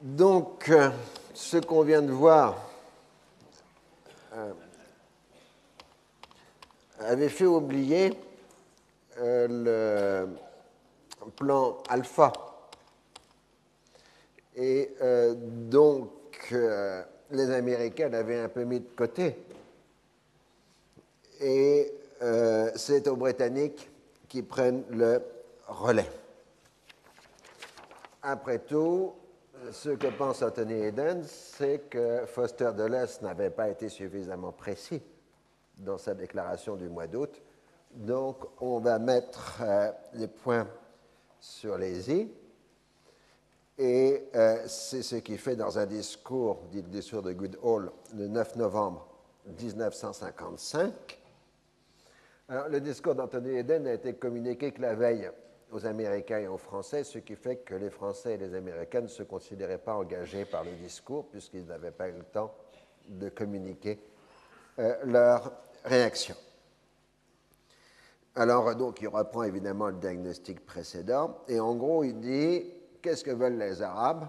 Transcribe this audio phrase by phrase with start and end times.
[0.00, 0.90] Donc, euh,
[1.34, 2.70] ce qu'on vient de voir
[4.32, 4.52] euh,
[7.00, 8.12] avait fait oublier
[9.18, 10.28] euh,
[11.18, 12.32] le plan alpha.
[14.54, 14.90] Et
[15.40, 16.52] donc,
[17.30, 19.36] les Américains l'avaient un peu mis de côté.
[21.40, 21.92] Et
[22.74, 23.88] c'est aux Britanniques
[24.28, 25.22] qui prennent le
[25.68, 26.10] relais.
[28.20, 29.12] Après tout,
[29.72, 35.02] ce que pense Anthony Eden, c'est que Foster Dulles n'avait pas été suffisamment précis
[35.78, 37.40] dans sa déclaration du mois d'août.
[37.92, 40.68] Donc, on va mettre euh, les points
[41.40, 42.32] sur les i.
[43.78, 48.26] Et euh, c'est ce qu'il fait dans un discours, dit le discours de Goodall, le
[48.26, 49.06] 9 novembre
[49.46, 50.92] 1955.
[52.48, 55.30] Alors, le discours d'Anthony Eden a été communiqué que la veille
[55.70, 59.08] aux Américains et aux Français, ce qui fait que les Français et les Américains ne
[59.08, 62.54] se considéraient pas engagés par le discours puisqu'ils n'avaient pas eu le temps
[63.08, 64.00] de communiquer
[64.78, 65.52] euh, leur
[65.84, 66.34] réaction.
[68.34, 72.64] Alors, donc, il reprend évidemment le diagnostic précédent et en gros, il dit
[73.02, 74.28] qu'est-ce que veulent les Arabes?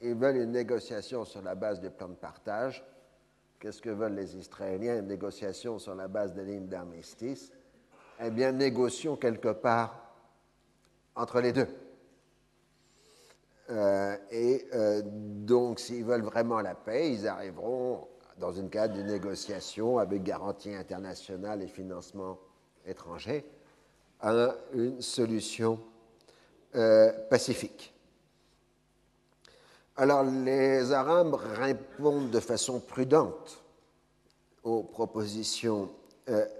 [0.00, 2.84] Ils veulent une négociation sur la base du plan de partage.
[3.58, 4.98] Qu'est-ce que veulent les Israéliens?
[4.98, 7.52] Une négociation sur la base des lignes d'armistice.
[8.20, 10.07] Eh bien, négocions quelque part
[11.18, 11.66] entre les deux.
[13.70, 18.06] Euh, et euh, donc, s'ils veulent vraiment la paix, ils arriveront
[18.38, 22.38] dans une cadre de négociation avec garantie internationale et financement
[22.86, 23.44] étranger
[24.20, 25.80] à une solution
[26.76, 27.92] euh, pacifique.
[29.96, 33.62] Alors, les Arabes répondent de façon prudente
[34.62, 35.90] aux propositions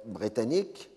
[0.07, 0.91] britanniques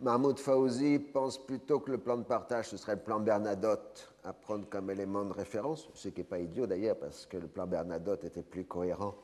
[0.00, 4.32] Mahmoud Fauzi pense plutôt que le plan de partage, ce serait le plan Bernadotte à
[4.32, 7.66] prendre comme élément de référence, ce qui n'est pas idiot d'ailleurs, parce que le plan
[7.66, 9.14] Bernadotte était plus cohérent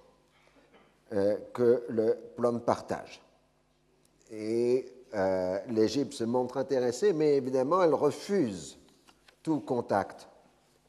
[1.15, 3.23] euh, que le plan de partage.
[4.31, 8.79] Et euh, l'Égypte se montre intéressée, mais évidemment, elle refuse
[9.43, 10.29] tout contact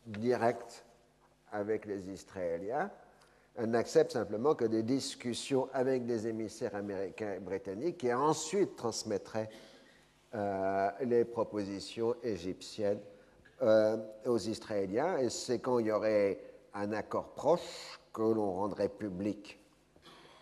[0.06, 0.84] direct
[1.51, 2.91] avec les Israéliens.
[3.56, 9.50] Elle n'accepte simplement que des discussions avec des émissaires américains et britanniques qui ensuite transmettraient
[10.37, 12.99] euh, les propositions égyptiennes
[13.63, 15.17] euh, aux Israéliens.
[15.17, 16.39] Et c'est quand il y aurait
[16.75, 19.59] un accord proche que l'on rendrait public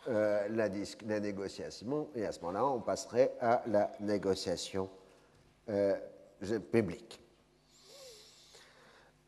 [0.09, 0.67] euh, la,
[1.07, 2.09] la, négociation.
[2.13, 4.89] Et à ce moment-là, on passerait à la négociation
[6.73, 7.21] publique.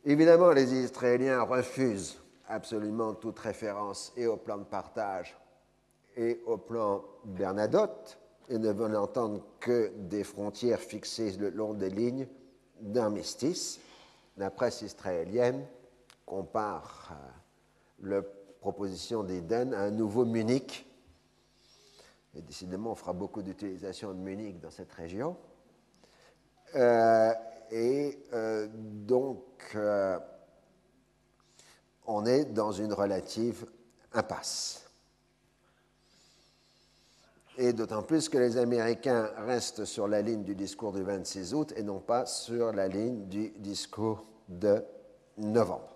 [0.03, 5.37] Évidemment, les Israéliens refusent absolument toute référence et au plan de partage
[6.17, 8.19] et au plan Bernadotte
[8.49, 12.27] et ne veulent entendre que des frontières fixées le long des lignes
[12.79, 13.79] d'armistice.
[14.37, 15.65] La presse israélienne
[16.25, 18.21] compare euh, la
[18.61, 20.85] proposition d'Eden à un nouveau Munich.
[22.35, 25.35] Et décidément, on fera beaucoup d'utilisation de Munich dans cette région.
[26.75, 27.33] Euh,
[27.71, 29.75] et euh, donc,
[32.05, 33.65] on est dans une relative
[34.13, 34.86] impasse
[37.57, 41.73] et d'autant plus que les Américains restent sur la ligne du discours du 26 août
[41.75, 44.83] et non pas sur la ligne du discours de
[45.37, 45.95] novembre.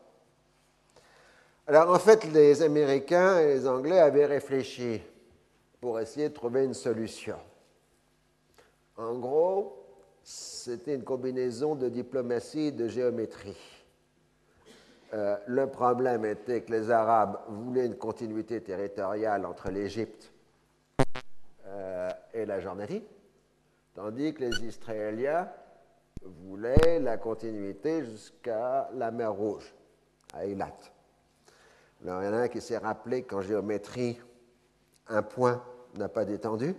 [1.67, 5.01] Alors en fait, les Américains et les Anglais avaient réfléchi
[5.79, 7.37] pour essayer de trouver une solution.
[8.97, 9.85] En gros,
[10.23, 13.57] c'était une combinaison de diplomatie et de géométrie.
[15.13, 20.30] Euh, le problème était que les Arabes voulaient une continuité territoriale entre l'Égypte
[22.33, 23.03] et la Jordanie,
[23.93, 25.49] tandis que les Israéliens
[26.23, 29.73] voulaient la continuité jusqu'à la mer Rouge,
[30.33, 30.77] à Eilat.
[32.03, 34.19] Alors, il y en a un qui s'est rappelé qu'en géométrie,
[35.07, 35.63] un point
[35.95, 36.75] n'a pas d'étendue.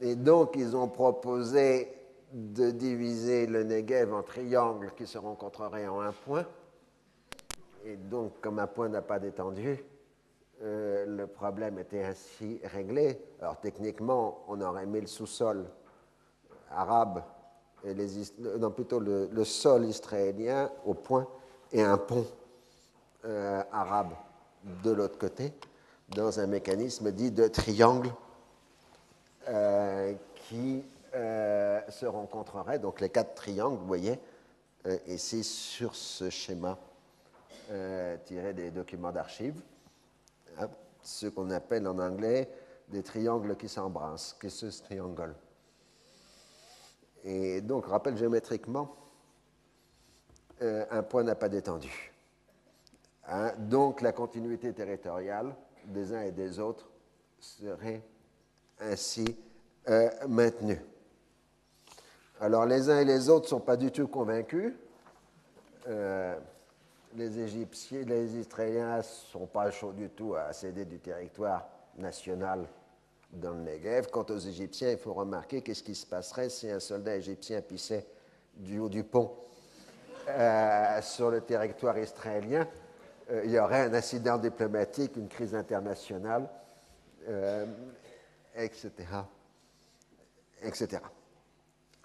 [0.00, 1.92] Et donc, ils ont proposé
[2.32, 6.46] de diviser le Negev en triangles qui se rencontreraient en un point.
[7.84, 9.84] Et donc, comme un point n'a pas d'étendue,
[10.62, 13.20] euh, le problème était ainsi réglé.
[13.40, 15.66] Alors techniquement, on aurait mis le sous-sol
[16.70, 17.24] arabe,
[17.84, 17.94] et
[18.38, 21.26] non plutôt le, sol israélien au point
[21.72, 22.26] et un pont
[23.24, 24.12] euh, arabe
[24.84, 25.52] de l'autre côté,
[26.10, 28.10] dans un mécanisme dit de triangle
[29.48, 32.78] euh, qui se rencontrerait.
[32.78, 34.18] Donc les quatre triangles, vous voyez,
[35.08, 36.78] ici sur ce schéma
[38.24, 39.60] tiré des documents d'archives.
[40.58, 40.68] Hein,
[41.02, 42.48] ce qu'on appelle en anglais
[42.88, 45.34] des triangles qui s'embrassent, qui se triangle.
[47.24, 48.96] Et donc, rappel géométriquement,
[50.60, 52.12] un point n'a pas détendu.
[53.26, 55.54] Hein, donc la continuité territoriale
[55.86, 56.88] des uns et des autres
[57.38, 58.02] serait
[58.80, 59.36] ainsi
[60.28, 60.80] maintenue.
[62.40, 64.74] Alors les uns et les autres ne sont pas du tout convaincus.
[65.86, 66.36] Euh,
[67.16, 72.66] les Égyptiens, les Israéliens ne sont pas chauds du tout à céder du territoire national
[73.32, 74.08] dans le Negev.
[74.10, 78.06] Quant aux Égyptiens, il faut remarquer qu'est-ce qui se passerait si un soldat égyptien pissait
[78.54, 79.34] du haut du pont
[80.28, 82.66] euh, sur le territoire israélien.
[83.30, 86.48] Euh, il y aurait un incident diplomatique, une crise internationale,
[88.54, 88.90] etc.,
[90.62, 91.02] etc.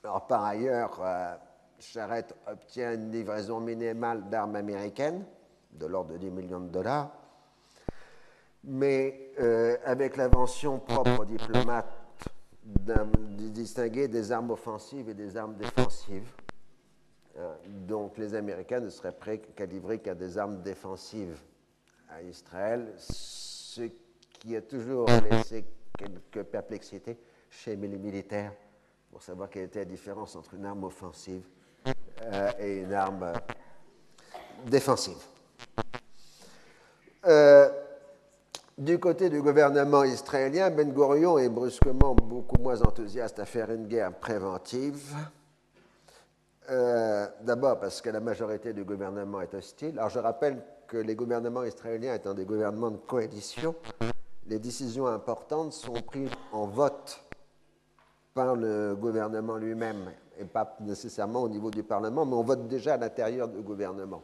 [0.04, 1.36] Alors, par ailleurs, euh,
[1.80, 5.26] Charette obtient une livraison minimale d'armes américaines
[5.72, 7.12] de l'ordre de 10 millions de dollars,
[8.64, 11.94] mais euh, avec l'invention propre aux diplomates
[12.64, 12.96] de
[13.50, 16.30] distinguer des armes offensives et des armes défensives.
[17.38, 17.54] Euh,
[17.88, 21.40] donc les Américains ne seraient prêts qu'à livrer qu'à des armes défensives
[22.10, 23.84] à Israël, ce
[24.40, 25.66] qui a toujours laissé
[25.98, 27.18] quelques perplexités
[27.50, 28.54] chez les militaires
[29.12, 31.48] pour savoir quelle était la différence entre une arme offensive
[32.30, 33.34] euh, et une arme euh,
[34.66, 35.18] défensive.
[37.26, 37.70] Euh,
[38.78, 43.88] du côté du gouvernement israélien, Ben Gurion est brusquement beaucoup moins enthousiaste à faire une
[43.88, 45.16] guerre préventive.
[46.70, 49.98] D'abord parce que la majorité du gouvernement est hostile.
[49.98, 53.74] Alors je rappelle que les gouvernements israéliens étant des gouvernements de coalition,
[54.48, 57.22] les décisions importantes sont prises en vote
[58.34, 62.94] par le gouvernement lui-même et pas nécessairement au niveau du Parlement, mais on vote déjà
[62.96, 64.24] à l'intérieur du gouvernement.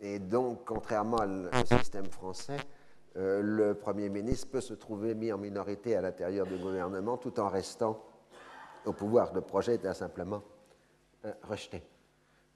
[0.00, 2.58] Et donc, contrairement au système français,
[3.16, 7.38] euh, le Premier ministre peut se trouver mis en minorité à l'intérieur du gouvernement tout
[7.40, 7.98] en restant
[8.84, 9.32] au pouvoir.
[9.32, 10.42] Le projet est simplement
[11.24, 11.82] euh, rejeté.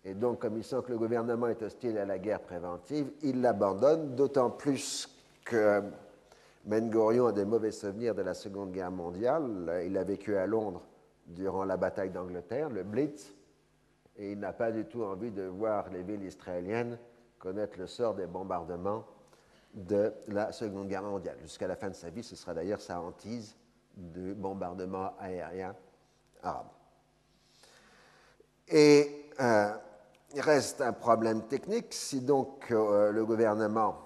[0.04, 3.40] Et donc, comme il sent que le gouvernement est hostile à la guerre préventive, il
[3.40, 5.08] l'abandonne, d'autant plus
[5.44, 5.82] que
[6.64, 9.82] ben Gurion a des mauvais souvenirs de la Seconde Guerre mondiale.
[9.86, 10.82] Il a vécu à Londres
[11.30, 13.34] durant la bataille d'Angleterre, le Blitz,
[14.16, 16.98] et il n'a pas du tout envie de voir les villes israéliennes
[17.38, 19.04] connaître le sort des bombardements
[19.74, 21.38] de la Seconde Guerre mondiale.
[21.40, 23.56] Jusqu'à la fin de sa vie, ce sera d'ailleurs sa hantise
[23.96, 25.74] de bombardement aérien
[26.42, 26.68] arabe.
[28.68, 29.72] Et euh,
[30.34, 31.92] il reste un problème technique.
[31.92, 33.96] Si donc euh, le gouvernement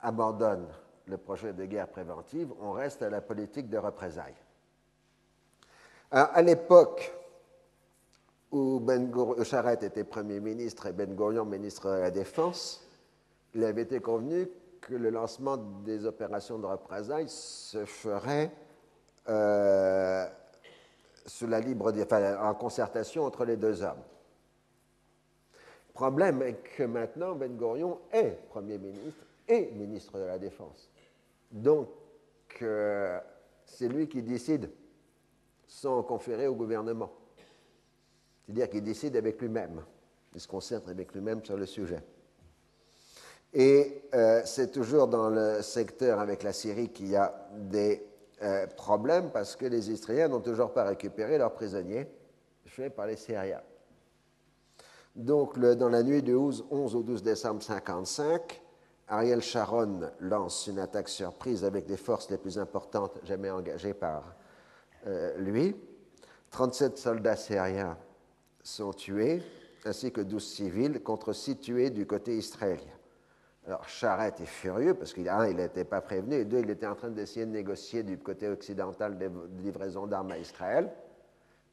[0.00, 0.66] abandonne
[1.06, 4.34] le projet de guerre préventive, on reste à la politique de représailles.
[6.12, 7.12] À l'époque
[8.50, 9.10] où Ben
[9.44, 12.86] Charette était Premier ministre et Ben Gurion ministre de la Défense,
[13.54, 14.46] il avait été convenu
[14.80, 18.50] que le lancement des opérations de représailles se ferait
[19.28, 20.26] euh,
[21.24, 21.92] sous la libre,
[22.40, 24.02] en concertation entre les deux hommes.
[25.88, 30.90] Le problème est que maintenant, Ben Gurion est Premier ministre et ministre de la Défense.
[31.50, 31.88] Donc,
[32.60, 33.18] euh,
[33.64, 34.68] c'est lui qui décide
[35.72, 37.10] sans conférer au gouvernement.
[38.44, 39.82] C'est-à-dire qu'il décide avec lui-même.
[40.34, 42.02] Il se concentre avec lui-même sur le sujet.
[43.54, 48.06] Et euh, c'est toujours dans le secteur avec la Syrie qu'il y a des
[48.42, 52.06] euh, problèmes parce que les Israéliens n'ont toujours pas récupéré leurs prisonniers
[52.66, 53.62] faits par les Syriens.
[55.16, 58.62] Donc, dans la nuit du 11, 11 au 12 décembre 1955,
[59.08, 64.34] Ariel Sharon lance une attaque surprise avec les forces les plus importantes jamais engagées par
[65.06, 65.76] euh, lui.
[66.50, 67.96] 37 soldats syriens
[68.62, 69.42] sont tués,
[69.84, 72.92] ainsi que 12 civils, contre 6 tués du côté israélien.
[73.66, 77.10] Alors Charette est furieux parce qu'il n'était pas prévenu, et deux, il était en train
[77.10, 79.30] d'essayer de négocier du côté occidental des
[79.62, 80.92] livraisons d'armes à Israël,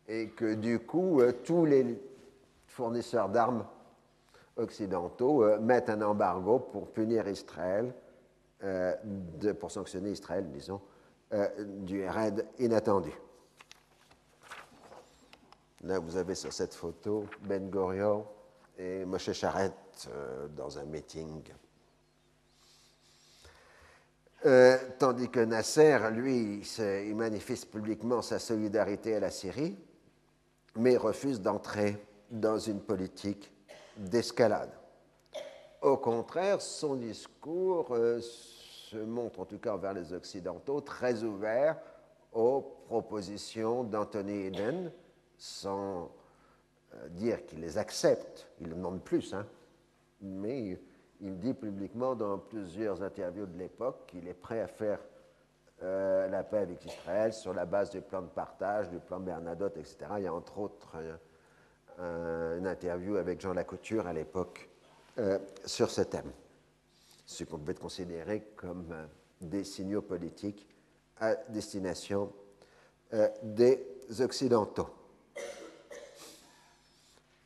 [0.08, 2.02] et que du coup, euh, tous les
[2.66, 3.66] fournisseurs d'armes
[4.56, 7.94] occidentaux euh, mettent un embargo pour punir Israël,
[9.60, 10.82] pour sanctionner Israël, disons,
[11.34, 13.12] euh, du raid inattendu.
[15.84, 18.26] Là, vous avez sur cette photo Ben Gurion
[18.78, 20.10] et Moshe Charette
[20.56, 21.44] dans un meeting.
[24.98, 29.78] tandis que Nasser, lui, il manifeste publiquement sa solidarité à la Syrie,
[30.76, 31.98] mais refuse d'entrer
[32.32, 33.52] dans une politique
[33.98, 34.72] d'escalade.
[35.82, 38.20] Au contraire, son discours euh,
[38.90, 41.78] se montre, en tout cas vers les Occidentaux, très ouvert
[42.34, 44.92] aux propositions d'Anthony Eden,
[45.38, 46.12] sans
[46.94, 49.46] euh, dire qu'il les accepte, il demande plus, hein,
[50.22, 50.80] mais
[51.22, 55.00] il dit publiquement dans plusieurs interviews de l'époque qu'il est prêt à faire
[55.84, 59.78] euh, la paix avec Israël sur la base du plan de partage, du plan Bernadotte,
[59.78, 59.98] etc.
[60.18, 60.98] Il y a entre autres
[62.02, 64.70] une interview avec Jean Lacouture à l'époque
[65.20, 66.32] euh, sur ce thème,
[67.30, 69.06] ce qu'on peut considérer comme euh,
[69.40, 70.68] des signaux politiques
[71.20, 72.32] à destination
[73.42, 73.82] des
[74.20, 74.90] Occidentaux.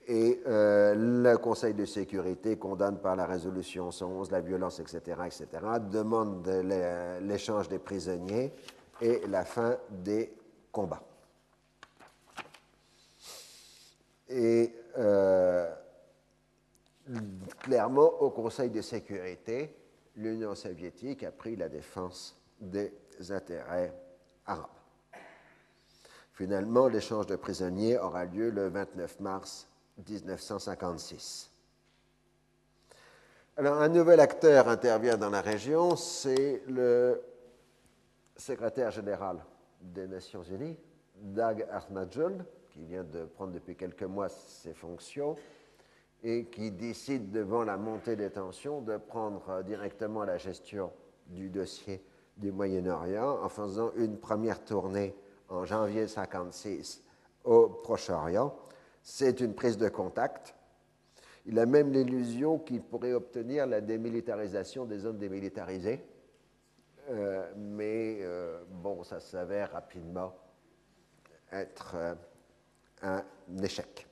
[0.08, 5.48] Et le Conseil de sécurité condamne par la résolution 111 la violence, etc., etc.,
[5.90, 6.46] demande
[7.22, 8.54] l'échange des prisonniers
[9.02, 10.34] et la fin des
[10.72, 11.04] combats.
[14.30, 15.70] Et euh,
[17.60, 19.76] clairement, au Conseil de sécurité,
[20.16, 22.94] l'Union soviétique a pris la défense des
[23.30, 23.94] intérêts
[24.46, 24.68] arabes.
[26.34, 29.68] Finalement, l'échange de prisonniers aura lieu le 29 mars
[30.08, 31.52] 1956.
[33.56, 37.22] Alors, un nouvel acteur intervient dans la région, c'est le
[38.36, 39.44] secrétaire général
[39.80, 40.78] des Nations Unies,
[41.16, 45.36] Dag Ahmadjoun, qui vient de prendre depuis quelques mois ses fonctions
[46.24, 50.92] et qui décide, devant la montée des tensions, de prendre directement la gestion
[51.28, 52.04] du dossier
[52.38, 55.16] du Moyen-Orient en faisant une première tournée
[55.50, 57.04] en janvier 1956
[57.44, 58.56] au Proche-Orient.
[59.02, 60.56] C'est une prise de contact.
[61.46, 66.06] Il a même l'illusion qu'il pourrait obtenir la démilitarisation des zones démilitarisées.
[67.10, 70.34] Euh, mais euh, bon, ça s'avère rapidement
[71.52, 72.16] être euh,
[73.02, 73.24] un
[73.62, 74.03] échec.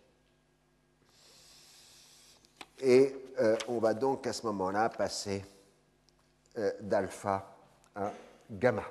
[2.81, 5.45] Et euh, on va donc à ce moment-là passer
[6.57, 7.55] euh, d'alpha
[7.95, 8.11] à
[8.50, 8.83] gamma,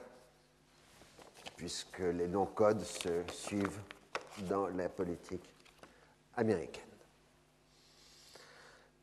[1.56, 3.80] puisque les noms codes se suivent
[4.48, 5.44] dans la politique
[6.36, 6.84] américaine.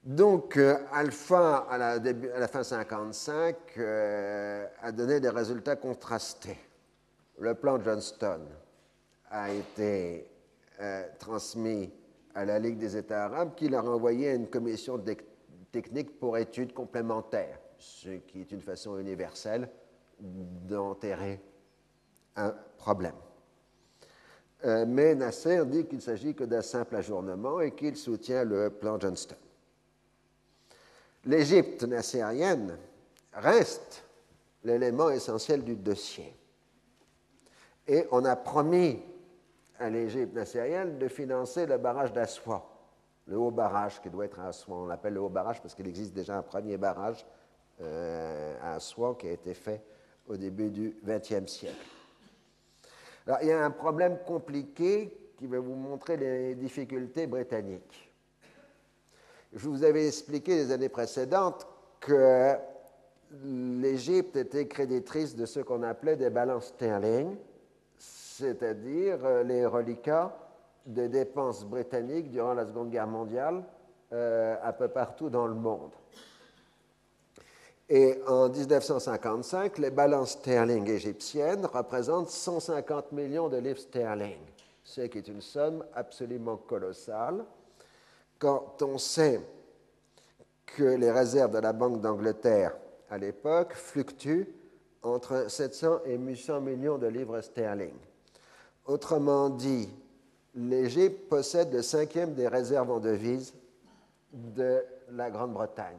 [0.04, 6.58] Donc, euh, alpha, à la, fin 55, a donné des résultats contrastés.
[7.40, 8.40] Le plan Johnston
[9.30, 10.26] a été
[11.20, 11.92] transmis
[12.38, 15.04] à la Ligue des États arabes qui l'a renvoyé à une commission
[15.72, 19.68] technique pour études complémentaires, ce qui est une façon universelle
[20.20, 21.42] d'enterrer
[22.36, 23.16] un problème.
[24.66, 29.00] Euh, mais Nasser dit qu'il s'agit que d'un simple ajournement et qu'il soutient le plan
[29.00, 29.36] Johnston.
[31.26, 32.78] L'Égypte nassérienne
[33.34, 34.04] reste
[34.64, 36.36] l'élément essentiel du dossier.
[37.88, 39.00] Et on a promis
[39.80, 42.68] à l'Égypte nassérienne de financer le barrage d'Assois,
[43.28, 44.78] le haut barrage qui doit être à Assois.
[44.78, 47.26] On l'appelle le haut barrage parce qu'il existe déjà un premier barrage
[47.82, 49.84] euh, à Assois qui a été fait
[50.28, 51.76] au début du XXe siècle.
[53.26, 58.12] Alors, il y a un problème compliqué qui va vous montrer les difficultés britanniques.
[59.54, 61.68] Je vous avais expliqué les années précédentes
[62.00, 62.56] que
[63.44, 67.36] l'Égypte était créditrice de ce qu'on appelait des balances sterling,
[68.38, 70.38] c'est-à-dire euh, les reliquats
[70.86, 73.64] des dépenses britanniques durant la Seconde Guerre mondiale
[74.14, 75.92] euh, un peu partout dans le monde.
[77.90, 84.40] Et en 1955, les balances sterling égyptiennes représentent 150 millions de livres sterling,
[84.84, 87.44] ce qui est une somme absolument colossale.
[88.38, 89.42] Quand on sait
[90.66, 92.78] que les réserves de la Banque d'Angleterre
[93.10, 94.48] à l'époque fluctuent
[95.02, 97.96] entre 700 et 800 millions de livres sterling.
[98.88, 99.90] Autrement dit,
[100.56, 103.54] l'Égypte possède le cinquième des réserves en devises
[104.32, 105.98] de la Grande-Bretagne.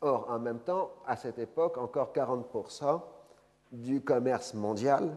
[0.00, 3.00] Or, en même temps, à cette époque, encore 40%
[3.72, 5.16] du commerce mondial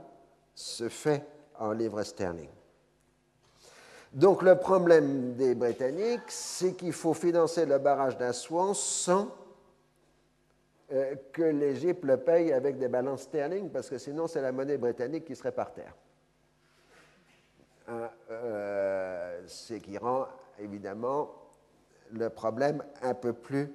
[0.55, 1.25] se fait
[1.59, 2.49] en livres sterling.
[4.13, 9.29] Donc le problème des Britanniques, c'est qu'il faut financer le barrage d'Assouan sans
[10.91, 14.77] euh, que l'Égypte le paye avec des balances sterling, parce que sinon c'est la monnaie
[14.77, 15.93] britannique qui serait par terre.
[18.29, 20.27] Euh, ce qui rend
[20.59, 21.29] évidemment
[22.11, 23.73] le problème un peu plus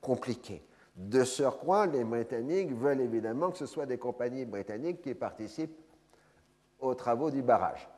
[0.00, 0.62] compliqué.
[0.94, 5.76] De surcroît, les Britanniques veulent évidemment que ce soit des compagnies britanniques qui participent
[6.80, 7.88] aux travaux du barrage.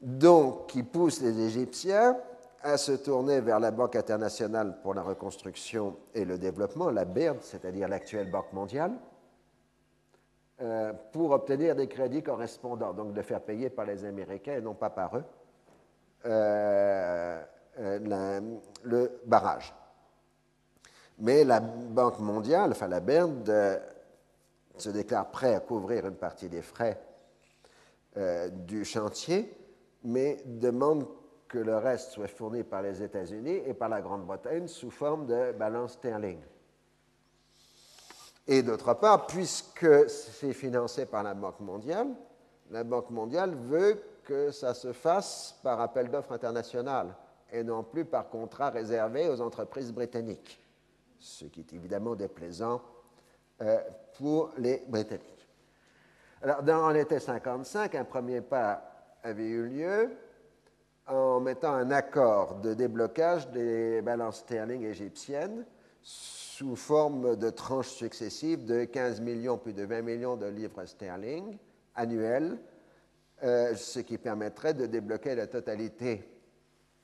[0.00, 2.16] Donc, qui poussent les Égyptiens
[2.62, 7.42] à se tourner vers la Banque internationale pour la reconstruction et le développement, la BIRD,
[7.42, 8.92] c'est-à-dire l'actuelle Banque mondiale,
[10.60, 14.74] euh, pour obtenir des crédits correspondants, donc de faire payer par les Américains et non
[14.74, 15.24] pas par eux
[16.26, 17.40] euh,
[17.78, 18.40] euh,
[18.82, 19.72] le barrage.
[21.20, 23.80] Mais la Banque mondiale, enfin la BERD,
[24.76, 27.00] se déclare prêt à couvrir une partie des frais
[28.50, 29.56] du chantier,
[30.02, 31.06] mais demande
[31.46, 35.52] que le reste soit fourni par les États-Unis et par la Grande-Bretagne sous forme de
[35.52, 36.40] balance sterling.
[38.50, 42.08] Et d'autre part, puisque c'est financé par la Banque mondiale,
[42.70, 47.14] la Banque mondiale veut que ça se fasse par appel d'offres international
[47.52, 50.58] et non plus par contrat réservé aux entreprises britanniques,
[51.18, 52.80] ce qui est évidemment déplaisant
[53.60, 53.78] euh,
[54.16, 55.46] pour les Britanniques.
[56.40, 58.82] Alors, dans l'été 55, un premier pas
[59.22, 60.10] avait eu lieu
[61.06, 65.66] en mettant un accord de déblocage des balances sterling égyptiennes
[66.02, 71.56] sous forme de tranches successives de 15 millions puis de 20 millions de livres sterling
[71.94, 72.58] annuels,
[73.42, 76.28] euh, ce qui permettrait de débloquer la totalité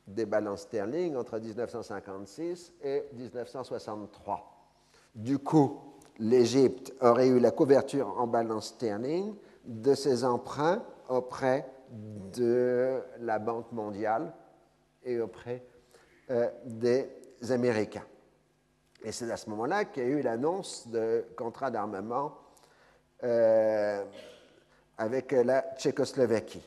[0.06, 4.70] des balances sterling entre 1956 et 1963.
[5.14, 5.80] Du coup,
[6.18, 9.34] l'Égypte aurait eu la couverture en balance sterling
[9.64, 11.66] de ses emprunts auprès
[12.34, 14.32] de la Banque mondiale
[15.04, 15.64] et auprès
[16.30, 17.08] euh, des
[17.50, 18.04] Américains.
[19.04, 22.38] Et c'est à ce moment-là qu'il y a eu l'annonce de contrat d'armement
[23.22, 24.02] euh,
[24.96, 26.62] avec la Tchécoslovaquie.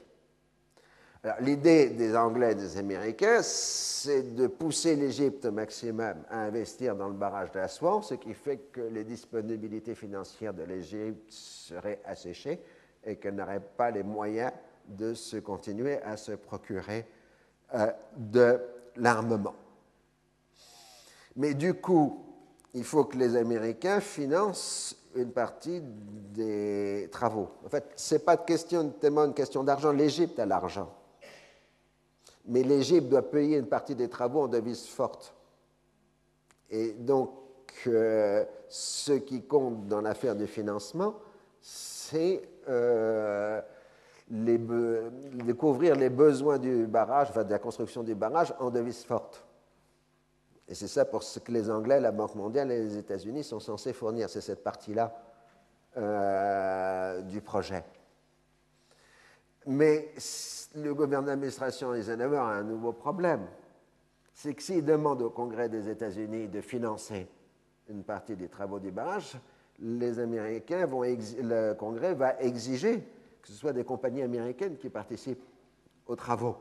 [1.41, 7.07] L'idée des Anglais et des Américains, c'est de pousser l'Égypte au maximum à investir dans
[7.07, 12.61] le barrage d'Aswan, ce qui fait que les disponibilités financières de l'Égypte seraient asséchées
[13.03, 14.51] et qu'elle n'aurait pas les moyens
[14.87, 17.05] de se continuer à se procurer
[17.73, 18.61] euh, de
[18.95, 19.55] l'armement.
[21.35, 22.26] Mais du coup,
[22.77, 27.49] il faut que les Américains financent une partie des travaux.
[27.65, 29.91] En fait, ce n'est pas question, tellement une question d'argent.
[29.91, 30.93] L'Égypte a l'argent.
[32.45, 35.33] Mais l'Égypte doit payer une partie des travaux en devise forte.
[36.69, 37.31] Et donc,
[37.87, 41.15] euh, ce qui compte dans l'affaire du financement,
[41.59, 43.59] c'est euh,
[44.29, 49.46] découvrir les besoins du barrage, enfin de la construction du barrage en devise forte.
[50.67, 53.59] Et c'est ça pour ce que les Anglais, la Banque mondiale et les États-Unis sont
[53.59, 54.29] censés fournir.
[54.29, 55.15] C'est cette partie-là
[55.95, 57.83] euh, du projet.
[59.65, 60.13] Mais
[60.75, 63.47] le gouvernement d'administration Eisenhower a un nouveau problème.
[64.33, 67.27] C'est que s'il demande au Congrès des États-Unis de financer
[67.89, 69.37] une partie des travaux du barrage,
[69.79, 73.03] les Américains vont le Congrès va exiger
[73.41, 75.43] que ce soit des compagnies américaines qui participent
[76.05, 76.57] aux travaux.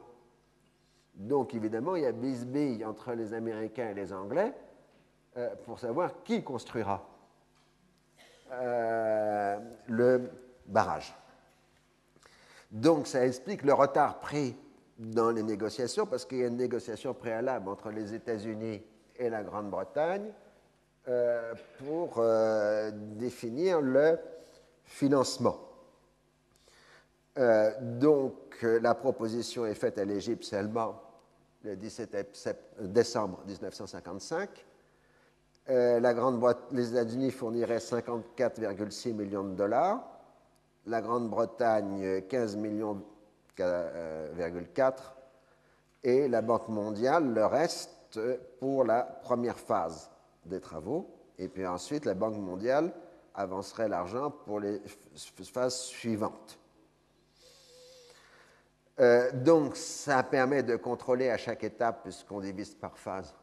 [1.17, 4.53] Donc, évidemment, il y a bisbille entre les Américains et les Anglais
[5.39, 7.09] euh, pour savoir qui construira
[8.53, 10.31] euh, le
[10.67, 11.17] barrage.
[12.71, 14.57] Donc, ça explique le retard pris
[14.99, 18.83] dans les négociations, parce qu'il y a une négociation préalable entre les États-Unis
[19.19, 20.33] et la Grande-Bretagne
[21.09, 22.23] euh, pour
[22.93, 24.19] définir le
[24.85, 25.59] financement.
[27.81, 31.06] donc, la proposition est faite à l'Égypte seulement
[31.67, 32.17] le 17
[32.81, 34.49] décembre 1955.
[35.69, 40.01] Euh, la Grande les États-Unis fourniraient 54,6 millions de dollars,
[40.87, 43.03] la Grande-Bretagne 15 millions
[43.59, 44.63] euh,
[46.05, 48.21] et la Banque mondiale le reste
[48.61, 50.09] pour la première phase
[50.45, 51.11] des travaux.
[51.39, 52.93] Et puis ensuite, la Banque mondiale
[53.35, 54.81] avancerait l'argent pour les
[55.53, 56.61] phases suivantes.
[58.99, 63.35] Euh, donc, ça permet de contrôler à chaque étape, puisqu'on divise par phase,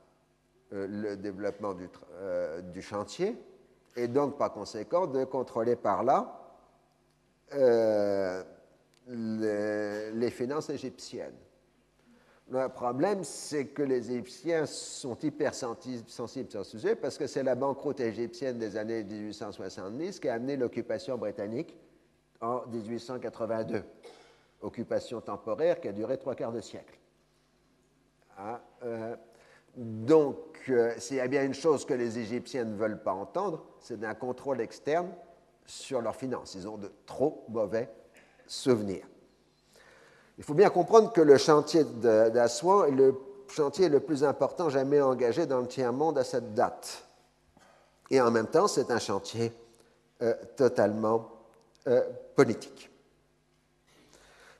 [0.73, 1.75] euh, le développement
[2.15, 3.37] euh, du, chantier,
[3.95, 6.39] et donc, par conséquent, de contrôler par là
[9.07, 11.35] les, finances égyptiennes.
[12.49, 17.43] Le problème, c'est que les Égyptiens sont hyper sensibles sur ce sujet parce que c'est
[17.43, 21.77] la banqueroute égyptienne des années 1870 qui a amené l'occupation britannique
[22.41, 23.83] en 1882
[24.63, 26.97] occupation temporaire qui a duré trois quarts de siècle.
[28.38, 29.15] Ah, euh,
[29.76, 30.38] donc,
[30.69, 34.04] euh, s'il y a bien une chose que les Égyptiens ne veulent pas entendre, c'est
[34.04, 35.10] un contrôle externe
[35.65, 36.56] sur leurs finances.
[36.56, 37.89] Ils ont de trop mauvais
[38.47, 39.06] souvenirs.
[40.38, 43.15] Il faut bien comprendre que le chantier d'Aswan est le
[43.47, 47.08] chantier le plus important jamais engagé dans le tiers-monde à cette date.
[48.10, 49.54] Et en même temps, c'est un chantier
[50.21, 51.30] euh, totalement
[52.36, 52.92] politique.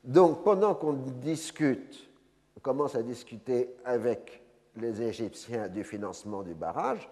[0.04, 2.10] Donc, pendant qu'on discute,
[2.58, 4.42] on commence à discuter avec
[4.76, 7.10] les Égyptiens du financement du barrage,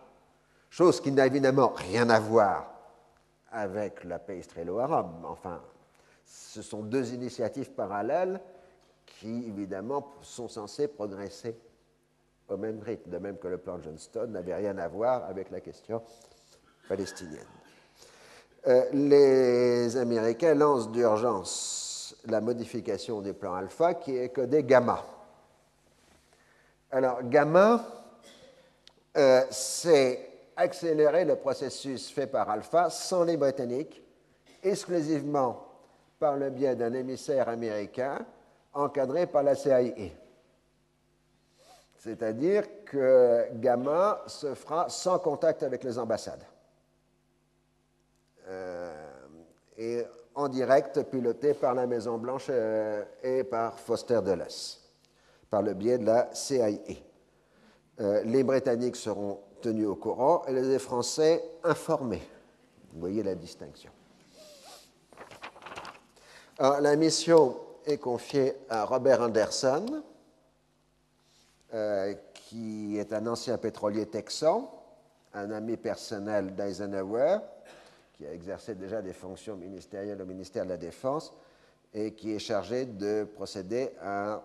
[0.70, 2.74] chose qui n'a évidemment rien à voir
[3.52, 5.24] avec la paix israélo-arabe.
[5.26, 5.62] Enfin,
[6.26, 8.42] ce sont deux initiatives parallèles
[9.06, 11.56] qui, évidemment, sont censées progresser
[12.50, 15.62] au même rythme, de même que le plan Johnston n'avait rien à voir avec la
[15.62, 16.02] question
[16.90, 17.40] palestinienne.
[18.68, 21.91] Euh, les Américains lancent d'urgence
[22.26, 25.06] la modification des plans alpha qui est codé gamma.
[26.92, 27.84] Alors, gamma,
[29.18, 34.02] euh, c'est accélérer le processus fait par alpha sans les Britanniques,
[34.64, 35.68] exclusivement
[36.20, 38.26] par le biais d'un émissaire américain
[38.74, 40.12] encadré par la CIA.
[41.98, 46.44] C'est-à-dire que Gamma se fera sans contact avec les ambassades.
[48.48, 50.04] Euh,
[50.36, 54.48] en direct piloté par la Maison-Blanche euh, et par Foster Dulles,
[55.50, 56.70] par le biais de la CIA.
[58.00, 62.28] Euh, les Britanniques seront tenus au courant et les Français informés.
[62.94, 63.92] Vous voyez la distinction.
[66.60, 70.04] la mission est confiée à Robert Anderson,
[71.74, 74.70] euh, qui est un ancien pétrolier texan,
[75.34, 77.38] un ami personnel d'Eisenhower,
[78.22, 81.34] qui a exercé déjà des fonctions ministérielles au ministère de la Défense
[81.92, 84.44] et qui est chargé de procéder à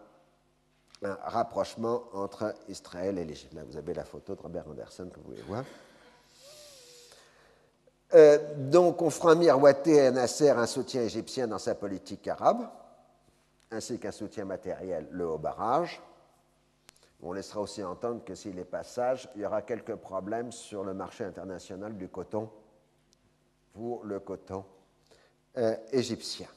[1.02, 3.52] un rapprochement entre Israël et l'Égypte.
[3.52, 5.64] Là, vous avez la photo de Robert Anderson que vous pouvez voir.
[8.14, 12.66] Euh, donc, on fera miroiter à Nasser un soutien égyptien dans sa politique arabe,
[13.70, 16.00] ainsi qu'un soutien matériel, le haut barrage.
[17.22, 20.82] On laissera aussi entendre que s'il n'est pas sage, il y aura quelques problèmes sur
[20.82, 22.48] le marché international du coton
[23.76, 24.64] pour le coton
[25.58, 26.48] euh, égyptien.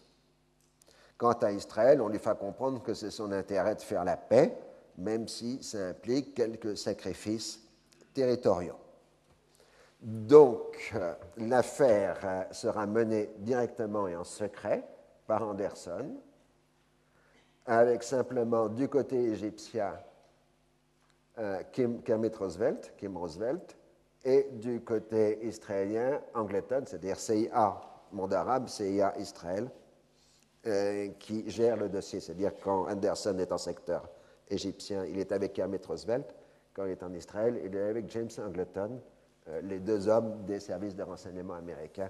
[1.18, 4.58] Quant à Israël, on lui fait comprendre que c'est son intérêt de faire la paix,
[4.98, 7.60] même si ça implique quelques sacrifices
[8.14, 8.80] territoriaux.
[10.02, 14.88] Donc, euh, l'affaire euh, sera menée directement et en secret
[15.28, 16.16] par Anderson,
[17.66, 19.94] avec simplement du côté égyptien
[21.72, 23.78] Kim, Kermit Roosevelt, Kim Roosevelt,
[24.24, 29.70] et du côté israélien, Angleton, c'est-à-dire CIA, monde arabe, CIA Israël,
[30.68, 32.20] euh, qui gère le dossier.
[32.20, 34.10] C'est-à-dire quand Anderson est en secteur
[34.50, 36.36] égyptien, il est avec Kermit Roosevelt.
[36.74, 39.00] Quand il est en Israël, il est avec James Angleton,
[39.48, 42.10] euh, les deux hommes des services de renseignement américains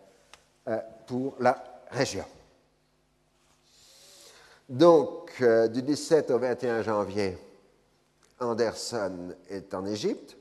[0.67, 2.25] euh, pour la région.
[4.67, 7.37] Donc, du 17 au 21 janvier,
[8.39, 10.37] Anderson est en Égypte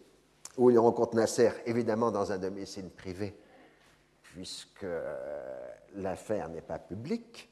[0.59, 3.35] où il rencontre Nasser, évidemment dans un domicile privé,
[4.23, 7.49] puisque euh, l'affaire n'est pas publique.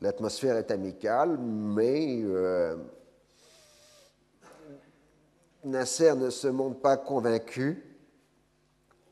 [0.00, 2.76] L'atmosphère est amicale, mais euh,
[5.62, 7.96] Nasser ne se montre pas convaincu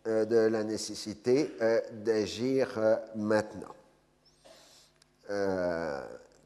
[0.08, 1.52] euh, de la nécessité
[1.92, 3.74] d'agir maintenant.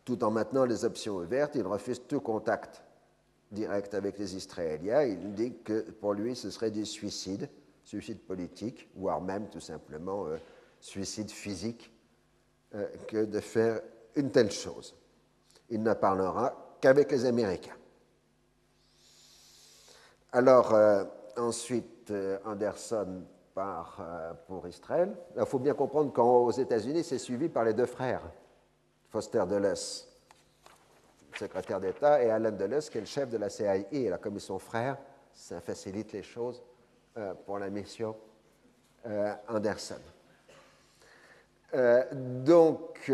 [0.05, 2.83] tout en maintenant les options ouvertes, il refuse tout contact
[3.51, 5.03] direct avec les Israéliens.
[5.03, 7.49] Il dit que pour lui, ce serait du suicide,
[7.85, 10.37] suicide politique, voire même tout simplement euh,
[10.81, 11.93] suicide physique,
[12.75, 13.81] euh, que de faire
[14.15, 14.95] une telle chose.
[15.71, 17.77] Il ne parlera qu'avec les Américains.
[20.33, 21.05] Alors, euh,
[21.37, 22.13] ensuite,
[22.45, 23.23] Anderson
[23.55, 24.03] part
[24.47, 25.17] pour Israël.
[25.37, 28.23] Il faut bien comprendre qu'aux États-Unis, c'est suivi par les deux frères,
[29.09, 29.75] Foster Dulles
[31.39, 34.59] secrétaire d'État, et Alan Dulles, qui est le chef de la CIA et la commission
[34.59, 34.97] frère.
[35.33, 36.63] Ça facilite les choses
[37.19, 38.17] euh, pour la mission
[39.07, 40.01] euh, Anderson.
[41.75, 43.11] Euh, donc,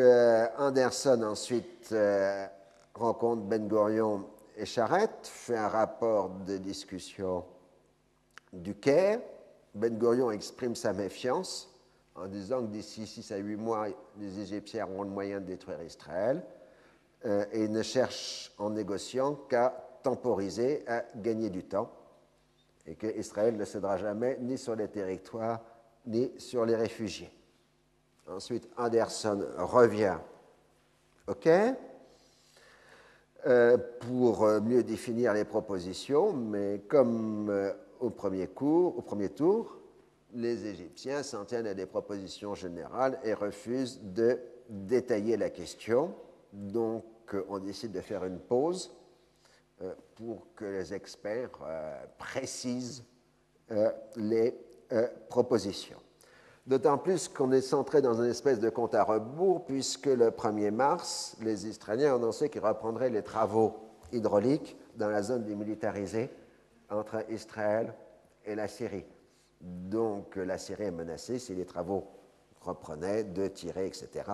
[0.58, 1.94] Anderson ensuite
[2.94, 7.44] rencontre Ben Gurion et Charette, fait un rapport de discussion
[8.52, 9.20] du Caire.
[9.74, 11.72] Ben Gurion exprime sa méfiance
[12.14, 13.86] en disant que d'ici 6 à 8 mois,
[14.18, 16.42] les Égyptiens auront le moyen de détruire Israël.
[17.24, 21.88] Euh, et ne cherche en négociant qu'à temporiser, à gagner du temps,
[22.84, 25.60] et qu'Israël ne cédera jamais ni sur les territoires
[26.06, 27.30] ni sur les réfugiés.
[28.28, 30.18] Ensuite, Anderson revient
[31.28, 31.48] OK
[33.46, 39.78] euh, pour mieux définir les propositions, mais comme euh, au, premier cours, au premier tour,
[40.34, 46.14] les Égyptiens s'en tiennent à des propositions générales et refusent de détailler la question.
[46.52, 47.04] Donc,
[47.48, 48.92] on décide de faire une pause
[49.82, 53.04] euh, pour que les experts euh, précisent
[53.70, 54.54] euh, les
[55.30, 55.98] propositions.
[56.66, 60.70] D'autant plus qu'on est centré dans une espèce de compte à rebours, puisque le 1er
[60.70, 63.74] mars, les Israéliens ont annoncé qu'ils reprendraient les travaux
[64.12, 66.28] hydrauliques dans la zone démilitarisée
[66.90, 67.94] entre Israël
[68.44, 69.06] et la Syrie.
[69.62, 72.06] Donc la Syrie est menacée si les travaux
[72.60, 74.24] reprenaient de tirer, etc.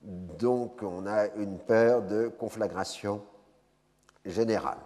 [0.00, 3.24] Donc on a une peur de conflagration
[4.24, 4.78] générale.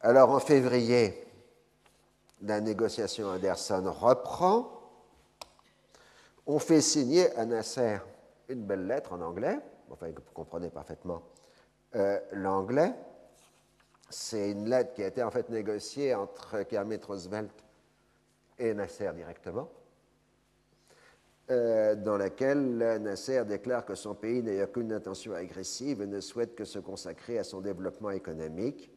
[0.00, 1.26] Alors en février,
[2.42, 4.72] la négociation Anderson reprend.
[6.46, 7.98] On fait signer à Nasser
[8.48, 9.96] une belle lettre en anglais, vous
[10.32, 11.22] comprenez parfaitement
[11.96, 12.94] euh, l'anglais.
[14.08, 17.50] C'est une lettre qui a été en fait négociée entre Kermit Roosevelt
[18.58, 19.68] et Nasser directement
[21.48, 26.54] euh, dans laquelle Nasser déclare que son pays n'a aucune intention agressive et ne souhaite
[26.54, 28.90] que se consacrer à son développement économique.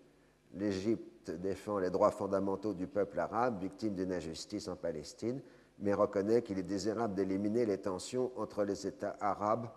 [0.56, 5.42] L'Égypte défend les droits fondamentaux du peuple arabe, victime d'une injustice en Palestine,
[5.78, 9.68] mais reconnaît qu'il est désirable d'éliminer les tensions entre les États arabes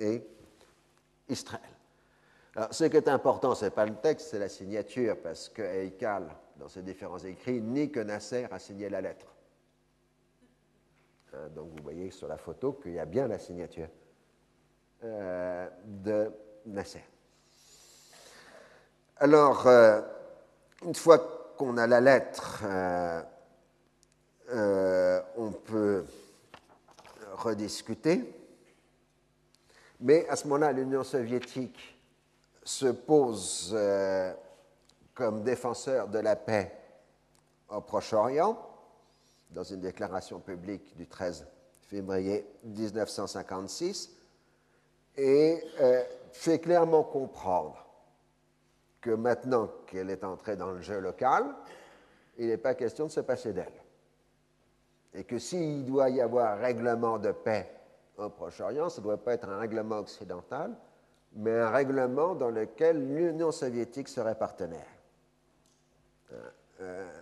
[0.00, 0.26] et
[1.28, 1.60] Israël.
[2.56, 5.62] Alors, ce qui est important, ce n'est pas le texte, c'est la signature, parce que
[5.62, 9.33] Eikal, dans ses différents écrits, nie que Nasser a signé la lettre.
[11.34, 13.88] Hein, donc vous voyez sur la photo qu'il y a bien la signature
[15.02, 16.30] euh, de
[16.66, 17.04] Nasser.
[19.16, 20.00] Alors, euh,
[20.84, 21.18] une fois
[21.56, 22.62] qu'on a la lettre,
[24.50, 26.04] euh, on peut
[27.34, 28.32] rediscuter.
[30.00, 31.98] Mais à ce moment-là, l'Union soviétique
[32.62, 33.76] se pose
[35.14, 36.72] comme défenseur de la paix
[37.68, 38.73] au Proche-Orient
[39.54, 41.46] dans une déclaration publique du 13
[41.82, 44.10] février 1956
[45.16, 47.86] et euh, fait clairement comprendre
[49.00, 51.44] que maintenant qu'elle est entrée dans le jeu local,
[52.38, 53.72] il n'est pas question de se passer d'elle.
[55.12, 57.70] Et que s'il doit y avoir règlement de paix
[58.16, 60.74] au Proche-Orient, ce ne doit pas être un règlement occidental,
[61.36, 64.88] mais un règlement dans lequel l'Union soviétique serait partenaire.
[66.32, 67.12] Euh, euh,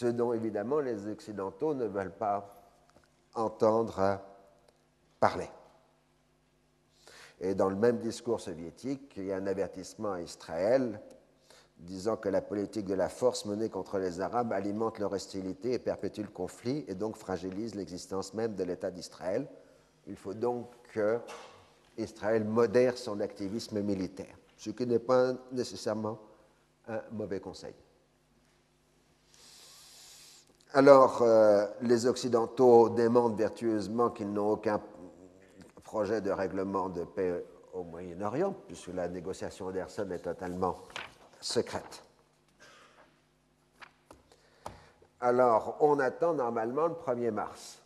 [0.00, 2.56] ce dont évidemment les Occidentaux ne veulent pas
[3.34, 4.18] entendre
[5.18, 5.50] parler.
[7.38, 11.02] Et dans le même discours soviétique, il y a un avertissement à Israël
[11.76, 15.78] disant que la politique de la force menée contre les Arabes alimente leur hostilité et
[15.78, 19.46] perpétue le conflit et donc fragilise l'existence même de l'État d'Israël.
[20.06, 21.18] Il faut donc que
[21.98, 26.18] Israël modère son activisme militaire, ce qui n'est pas nécessairement
[26.88, 27.74] un mauvais conseil.
[30.72, 34.80] Alors, euh, les Occidentaux démentent vertueusement qu'ils n'ont aucun
[35.82, 40.78] projet de règlement de paix au Moyen-Orient, puisque la négociation Anderson est totalement
[41.40, 42.04] secrète.
[45.20, 47.82] Alors, on attend normalement le 1er mars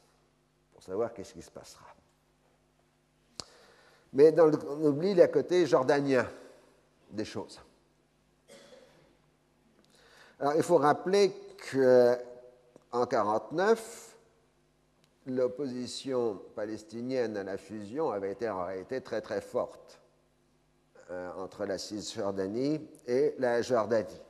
[0.74, 1.86] pour savoir qu'est-ce qui se passera.
[4.12, 4.52] Mais on
[4.84, 6.26] oublie le côté jordanien
[7.10, 7.58] des choses.
[10.38, 12.18] Alors, il faut rappeler que
[12.94, 14.16] en 1949,
[15.26, 20.00] l'opposition palestinienne à la fusion avait été en réalité très très forte
[21.10, 24.22] euh, entre la Cisjordanie et la Jordanie.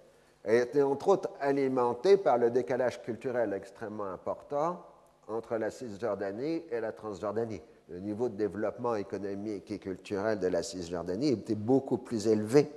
[0.45, 4.83] Elle était entre autres alimentée par le décalage culturel extrêmement important
[5.29, 7.61] entre la Cisjordanie et la Transjordanie.
[7.91, 12.73] Le niveau de développement économique et culturel de la Cisjordanie était beaucoup plus élevé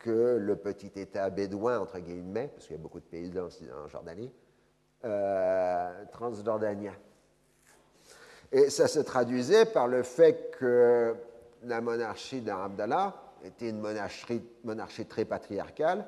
[0.00, 3.88] que le petit État bédouin, entre guillemets, parce qu'il y a beaucoup de pays en
[3.88, 4.32] Jordanie,
[5.04, 6.94] euh, transjordanien.
[8.52, 11.14] Et ça se traduisait par le fait que
[11.64, 16.06] la monarchie d'Abdallah était une monarchie, monarchie très patriarcale,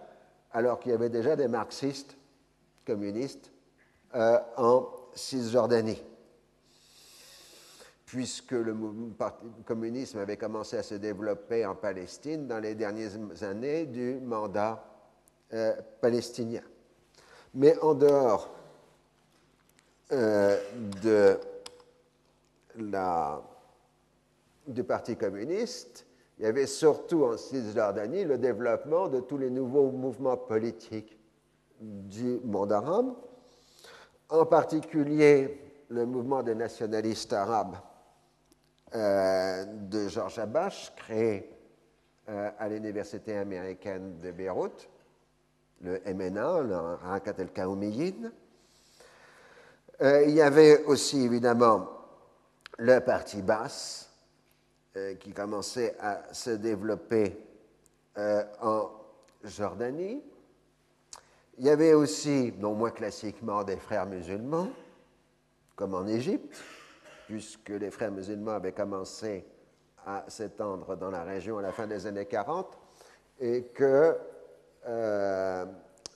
[0.53, 2.17] alors qu'il y avait déjà des marxistes
[2.87, 3.51] communistes
[4.15, 6.03] euh, en Cisjordanie.
[8.07, 8.75] Puisque le,
[9.67, 14.83] communisme avait commencé à se développer en Palestine dans les dernières années du mandat
[15.53, 16.63] euh, palestinien.
[17.53, 18.58] Mais en dehors
[20.13, 20.57] euh,
[21.03, 21.39] de
[22.77, 23.43] la,
[24.67, 26.07] du Parti communiste,
[26.39, 31.19] il y avait surtout en Cisjordanie le développement de tous les nouveaux mouvements politiques
[31.81, 33.13] du monde arabe,
[34.29, 37.77] en particulier le mouvement des nationalistes arabes
[38.95, 41.51] euh, de Georges Abache, créé
[42.29, 44.89] euh, à l'Université américaine de Beyrouth,
[45.81, 48.33] le MNA, le Rakat el-Kaoumiyin,
[50.01, 51.89] euh, il y avait aussi évidemment
[52.79, 54.09] le parti basse
[54.97, 57.37] euh, qui commençait à se développer
[58.17, 58.91] euh, en
[59.43, 60.23] Jordanie.
[61.59, 64.69] Il y avait aussi, non moins classiquement, des frères musulmans,
[65.75, 66.57] comme en Égypte,
[67.27, 69.45] puisque les frères musulmans avaient commencé
[70.07, 72.79] à s'étendre dans la région à la fin des années 40,
[73.41, 74.17] et que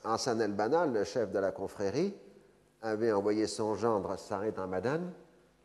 [0.04, 2.14] Hassan el-Banal, le chef de la confrérie,
[2.82, 5.00] avait envoyé son gendre Sarid Ramadan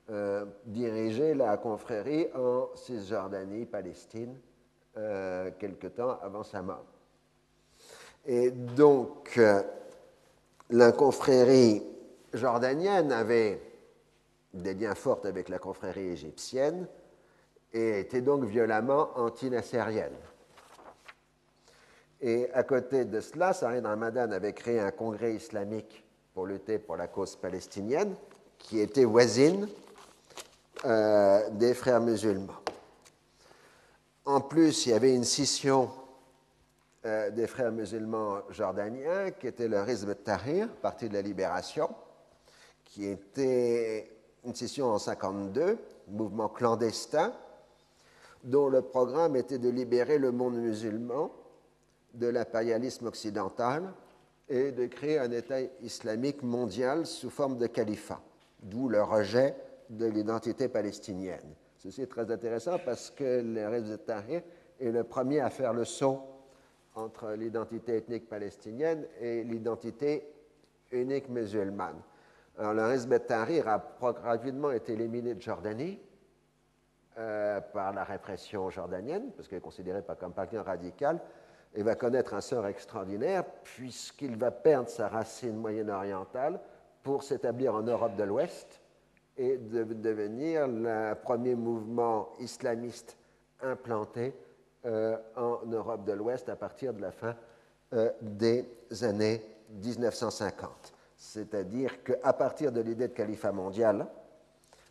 [0.09, 4.37] euh, diriger la confrérie en Cisjordanie, Palestine,
[4.95, 6.85] euh, quelque temps avant sa mort.
[8.25, 9.61] Et donc, euh,
[10.69, 11.83] la confrérie
[12.33, 13.61] jordanienne avait
[14.53, 16.87] des liens forts avec la confrérie égyptienne
[17.73, 20.15] et était donc violemment anti-nassérienne.
[22.21, 26.06] Et à côté de cela, Sarid Ramadan avait créé un congrès islamique
[26.37, 28.13] pour lutter pour la cause palestinienne,
[28.59, 29.67] qui était voisine
[30.85, 32.61] euh, des frères musulmans.
[34.23, 35.89] En plus, il y avait une scission
[37.07, 41.89] euh, des frères musulmans jordaniens, qui était le Hizb Tahrir, Parti de la Libération,
[42.85, 44.07] qui était
[44.45, 47.33] une scission en 52, mouvement clandestin,
[48.43, 51.31] dont le programme était de libérer le monde musulman
[52.13, 53.91] de l'impérialisme occidental
[54.49, 58.21] et de créer un État islamique mondial sous forme de califat,
[58.61, 59.55] d'où le rejet
[59.89, 61.55] de l'identité palestinienne.
[61.77, 64.41] Ceci est très intéressant parce que le Hizb Tahrir
[64.79, 66.21] est le premier à faire le saut
[66.95, 70.23] entre l'identité ethnique palestinienne et l'identité
[70.91, 72.01] unique musulmane.
[72.57, 75.99] Alors, le Hizb Tahrir a rapidement été éliminé de Jordanie
[77.19, 81.19] euh, par la répression jordanienne, parce qu'elle est considérée pas comme parti radical,
[81.75, 86.59] et va connaître un sort extraordinaire puisqu'il va perdre sa racine moyen-orientale
[87.03, 88.81] pour s'établir en Europe de l'Ouest
[89.37, 93.17] et de devenir le premier mouvement islamiste
[93.61, 94.33] implanté
[94.85, 97.35] euh, en Europe de l'Ouest à partir de la fin
[97.93, 98.67] euh, des
[99.01, 100.93] années 1950.
[101.15, 104.07] C'est-à-dire qu'à partir de l'idée de califat mondial,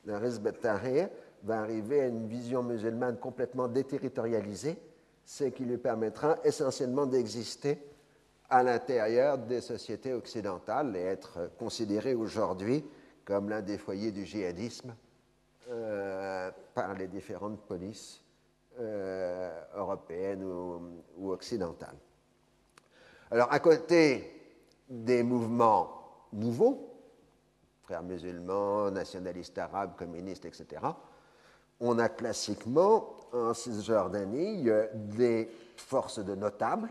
[0.04, 0.48] le Hizb
[1.42, 4.76] va arriver à une vision musulmane complètement déterritorialisée
[5.26, 7.82] ce qui lui permettra essentiellement d'exister
[8.48, 12.84] à l'intérieur des sociétés occidentales et être considéré aujourd'hui
[13.24, 14.94] comme l'un des foyers du djihadisme
[15.68, 18.22] euh, par les différentes polices
[18.78, 21.96] euh, européennes ou, occidentales.
[23.32, 24.32] Alors, à côté
[24.88, 26.94] des mouvements nouveaux,
[27.82, 30.82] frères musulmans, nationalistes arabes, communistes, etc.,
[31.80, 36.90] on a classiquement en Cisjordanie des forces de notables,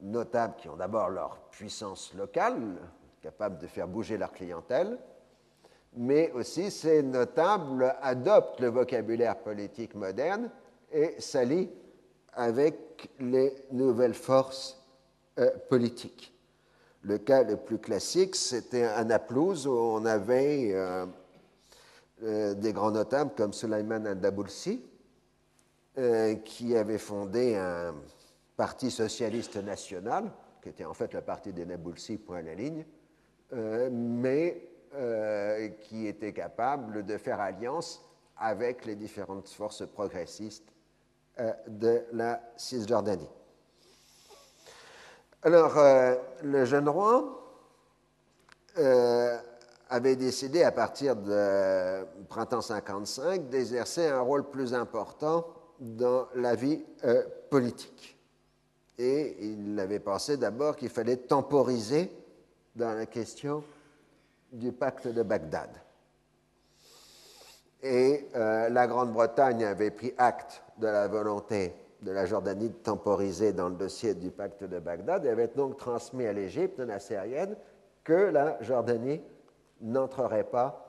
[0.00, 2.76] notables qui ont d'abord leur puissance locale,
[3.22, 4.98] capables de faire bouger leur clientèle,
[5.96, 10.50] mais aussi ces notables adoptent le vocabulaire politique moderne
[10.92, 11.70] et s'allient
[12.34, 14.80] avec les nouvelles forces
[15.38, 16.32] euh, politiques.
[17.02, 21.06] Le cas le plus classique, c'était Anaplouse, où on avait euh,
[22.22, 24.82] euh, des grands notables comme Suleiman al-Daboulsi,
[25.98, 27.94] euh, qui avait fondé un
[28.56, 32.86] parti socialiste national, qui était en fait le parti des Naboulsi, point la ligne,
[33.52, 34.62] euh, mais
[35.82, 38.02] qui était capable de faire alliance
[38.38, 40.72] avec les différentes forces progressistes
[41.68, 43.28] de la Cisjordanie.
[45.42, 45.74] Alors,
[46.42, 47.60] le jeune roi
[49.88, 55.46] avait décidé, à partir de printemps 55, d'exercer un rôle plus important
[55.78, 58.18] dans la vie euh, politique.
[58.98, 62.10] Et il avait pensé d'abord qu'il fallait temporiser
[62.74, 63.62] dans la question
[64.52, 65.70] du pacte de Bagdad.
[67.82, 73.52] Et euh, la Grande-Bretagne avait pris acte de la volonté de la Jordanie de temporiser
[73.52, 77.56] dans le dossier du pacte de Bagdad et avait donc transmis à l'Égypte nassérienne
[78.04, 79.20] que la Jordanie
[79.80, 80.82] n'entrerait pas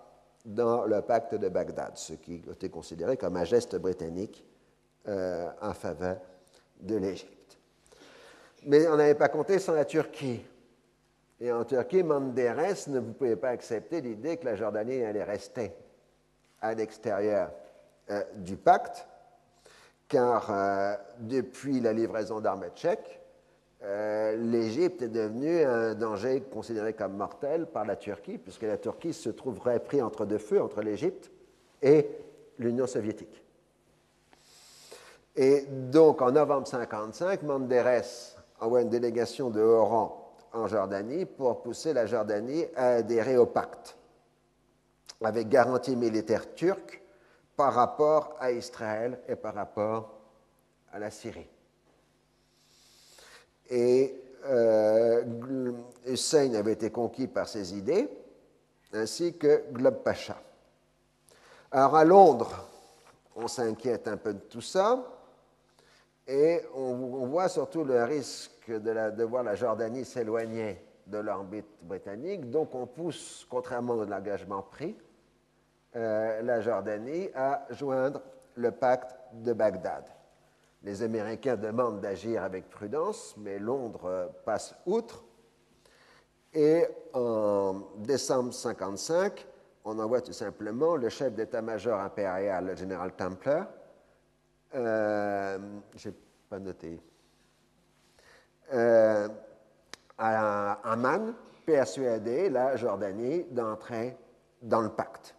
[0.45, 4.45] dans le pacte de Bagdad, ce qui était considéré comme un geste britannique
[5.07, 6.17] euh, en faveur
[6.79, 7.57] de l'Égypte.
[8.63, 10.43] Mais on n'avait pas compté sans la Turquie.
[11.39, 15.71] Et en Turquie, Menderes ne pouvait pas accepter l'idée que la Jordanie allait rester
[16.61, 17.51] à l'extérieur
[18.09, 19.05] euh, du pacte,
[20.07, 23.21] car euh, depuis la livraison d'armes tchèques,
[23.81, 29.29] l'Égypte est devenue un danger considéré comme mortel par la Turquie, puisque la Turquie se
[29.29, 31.31] trouverait pris entre deux feux, entre l'Égypte
[31.81, 32.07] et
[32.57, 33.43] l'Union soviétique.
[35.35, 41.61] Et donc, en novembre 1955, Manderes envoie une délégation de haut rang en Jordanie pour
[41.61, 43.95] pousser la Jordanie à adhérer au pacte,
[45.21, 47.03] avec garantie militaire turque
[47.55, 50.17] par rapport à Israël et par rapport
[50.91, 51.49] à la Syrie.
[53.69, 54.13] Et
[54.45, 55.23] euh,
[56.05, 58.09] Hussein avait été conquis par ses idées,
[58.93, 60.37] ainsi que Glob Pacha.
[61.71, 62.65] Alors à Londres,
[63.35, 65.03] on s'inquiète un peu de tout ça.
[66.27, 72.49] Et on, voit surtout le risque de, voir la Jordanie s'éloigner de l'orbite britannique.
[72.49, 74.97] Donc on pousse, contrairement à l'engagement pris,
[75.95, 78.21] euh, la Jordanie à joindre
[78.55, 80.03] le pacte de Bagdad.
[80.83, 85.23] Les Américains demandent d'agir avec prudence, mais Londres passe outre.
[86.53, 89.45] Et en décembre 1955,
[89.85, 93.63] on envoie tout simplement le chef d'état-major impérial, le général Templer,
[94.75, 95.57] euh,
[96.49, 96.99] pas noté,
[98.73, 99.29] euh,
[100.17, 101.33] à Amman,
[101.65, 104.17] persuader la Jordanie d'entrer
[104.61, 105.36] dans le pacte.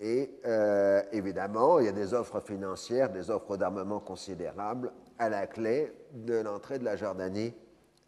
[0.00, 5.46] Et euh, évidemment, il y a des offres financières, des offres d'armement considérables à la
[5.46, 7.52] clé de l'entrée de la Jordanie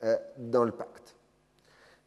[0.03, 1.16] euh, dans le pacte.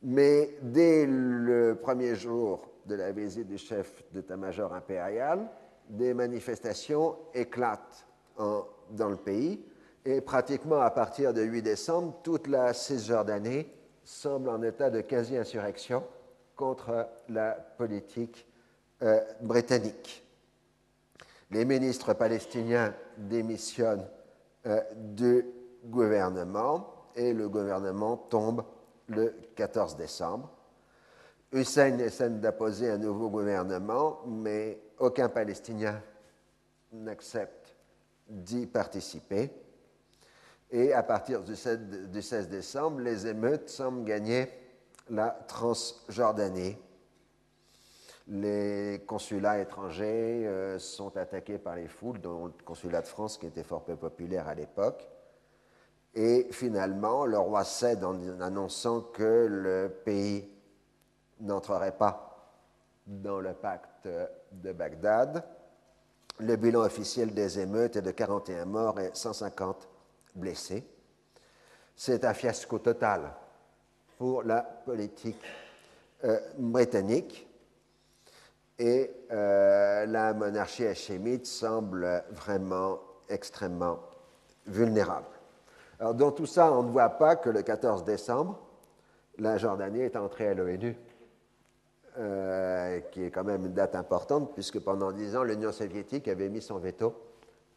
[0.02, 5.48] Mais dès le premier jour de la visite du chef d'état-major impérial,
[5.90, 8.08] des manifestations éclatent
[8.38, 9.64] dans le pays
[10.04, 13.68] et pratiquement à partir de 8 décembre, toute la Cisjordanie
[14.04, 16.04] semble en état de quasi-insurrection
[16.56, 18.48] contre la politique
[19.02, 20.24] euh, britannique.
[21.52, 24.08] Les ministres palestiniens démissionnent
[24.66, 25.46] euh, du
[25.84, 28.64] gouvernement et le gouvernement tombe
[29.08, 30.50] le 14 décembre.
[31.52, 36.02] Hussein essaie d'apposer un nouveau gouvernement, mais aucun Palestinien
[36.92, 37.76] n'accepte
[38.28, 39.52] d'y participer.
[40.72, 44.50] Et à partir du 16 décembre, les émeutes semblent gagner
[45.10, 46.78] la Transjordanie.
[48.28, 53.46] Les consulats étrangers euh, sont attaqués par les foules, dont le consulat de France qui
[53.46, 55.08] était fort peu populaire à l'époque.
[56.16, 60.50] Et finalement, le roi cède en annonçant que le pays
[61.42, 62.56] n'entrerait pas
[63.06, 64.08] dans le pacte
[64.52, 65.44] de Bagdad.
[66.40, 69.88] Le bilan officiel des émeutes est de 41 morts et 150
[70.34, 70.84] blessés.
[71.96, 73.32] C'est un fiasco total
[74.18, 75.44] pour la politique
[76.24, 77.48] euh, britannique
[78.78, 83.00] et euh, la monarchie hachémite semble vraiment
[83.30, 84.00] extrêmement
[84.68, 85.28] vulnérable.
[86.00, 88.60] Alors, dans tout ça, on ne voit pas que le 14 décembre,
[89.38, 90.98] la Jordanie est entrée à l'ONU,
[92.18, 96.50] euh, qui est quand même une date importante, puisque pendant dix ans, l'Union soviétique avait
[96.50, 97.16] mis son veto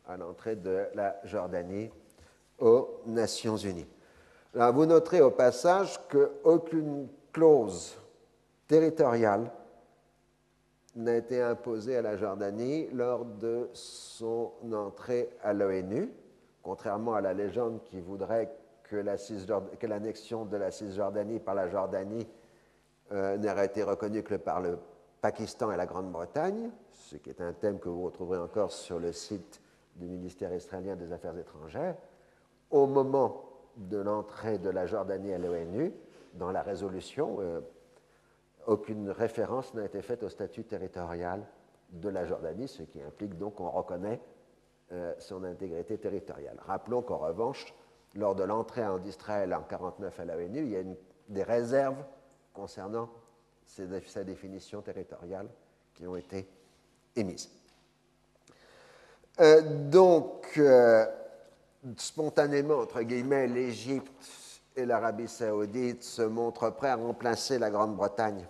[0.08, 1.90] à l'entrée de la Jordanie
[2.58, 3.86] aux Nations Unies.
[4.54, 7.96] Alors, vous noterez au passage qu'aucune clause
[8.66, 9.50] territoriale
[10.98, 16.12] n'a été imposée à la Jordanie lors de son entrée à l'ONU,
[16.62, 22.26] contrairement à la légende qui voudrait que l'annexion de la Cisjordanie par la Jordanie
[23.12, 24.78] euh, n'aurait été reconnue que par le
[25.20, 29.12] Pakistan et la Grande-Bretagne, ce qui est un thème que vous retrouverez encore sur le
[29.12, 29.60] site
[29.96, 31.96] du ministère israélien des Affaires étrangères
[32.70, 33.44] au moment
[33.76, 35.92] de l'entrée de la Jordanie à l'ONU,
[36.34, 37.60] dans la résolution, euh,
[38.68, 41.42] aucune référence n'a été faite au statut territorial
[41.90, 44.20] de la Jordanie, ce qui implique donc qu'on reconnaît
[44.92, 46.60] euh, son intégrité territoriale.
[46.66, 47.74] Rappelons qu'en revanche,
[48.14, 50.82] lors de l'entrée d'Israël en 1949 à l'ONU, il y a
[51.28, 52.04] des réserves
[52.52, 53.08] concernant
[53.64, 55.48] sa définition territoriale
[55.94, 56.46] qui ont été
[57.16, 57.50] émises.
[59.40, 60.60] Euh, donc,
[61.96, 64.12] spontanément, entre guillemets, l'Égypte
[64.76, 68.46] et l'Arabie saoudite se montrent prêts à remplacer la Grande-Bretagne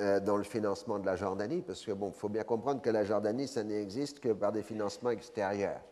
[0.00, 3.04] euh, dans le financement de la Jordanie, parce que, bon, faut bien comprendre que la
[3.04, 5.82] Jordanie, ça n'existe que par des financements extérieurs.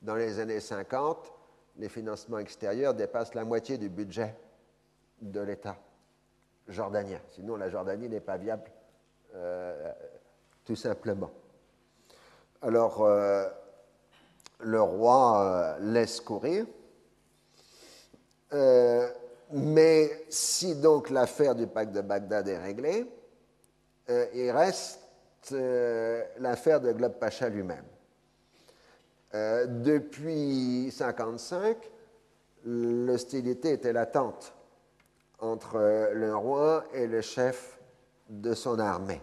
[0.00, 1.30] Dans les années 50,
[1.76, 4.34] les financements extérieurs dépassent la moitié du budget
[5.20, 5.76] de l'État
[6.66, 7.20] jordanien.
[7.28, 8.70] Sinon, la Jordanie n'est pas viable,
[9.34, 9.92] euh,
[10.64, 11.30] tout simplement.
[12.62, 13.46] Alors, euh,
[14.60, 16.64] le roi laisse courir.
[19.52, 23.06] Mais si donc l'affaire du pacte de Bagdad est réglée,
[24.10, 25.00] euh, il reste
[26.38, 27.84] l'affaire de Globe Pacha lui-même.
[29.32, 31.76] depuis 1955,
[32.64, 34.54] l'hostilité était latente
[35.40, 37.78] entre le roi et le chef
[38.28, 39.20] de son armée.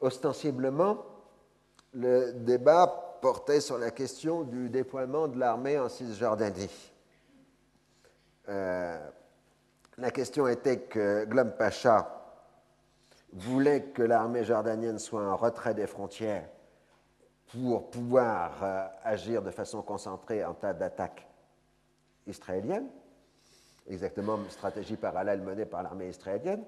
[0.00, 1.04] Ostensiblement,
[1.94, 6.92] le débat portait sur la question du déploiement de l'armée en Cisjordanie.
[8.48, 8.98] Euh,
[9.98, 12.17] la question était que Glom Pacha
[13.32, 16.48] voulait que l'armée jordanienne soit en retrait des frontières
[17.52, 21.26] pour pouvoir euh, agir de façon concentrée en tas d'attaque
[22.26, 22.88] israélienne,
[23.86, 26.64] exactement une stratégie parallèle menée par l'armée israélienne,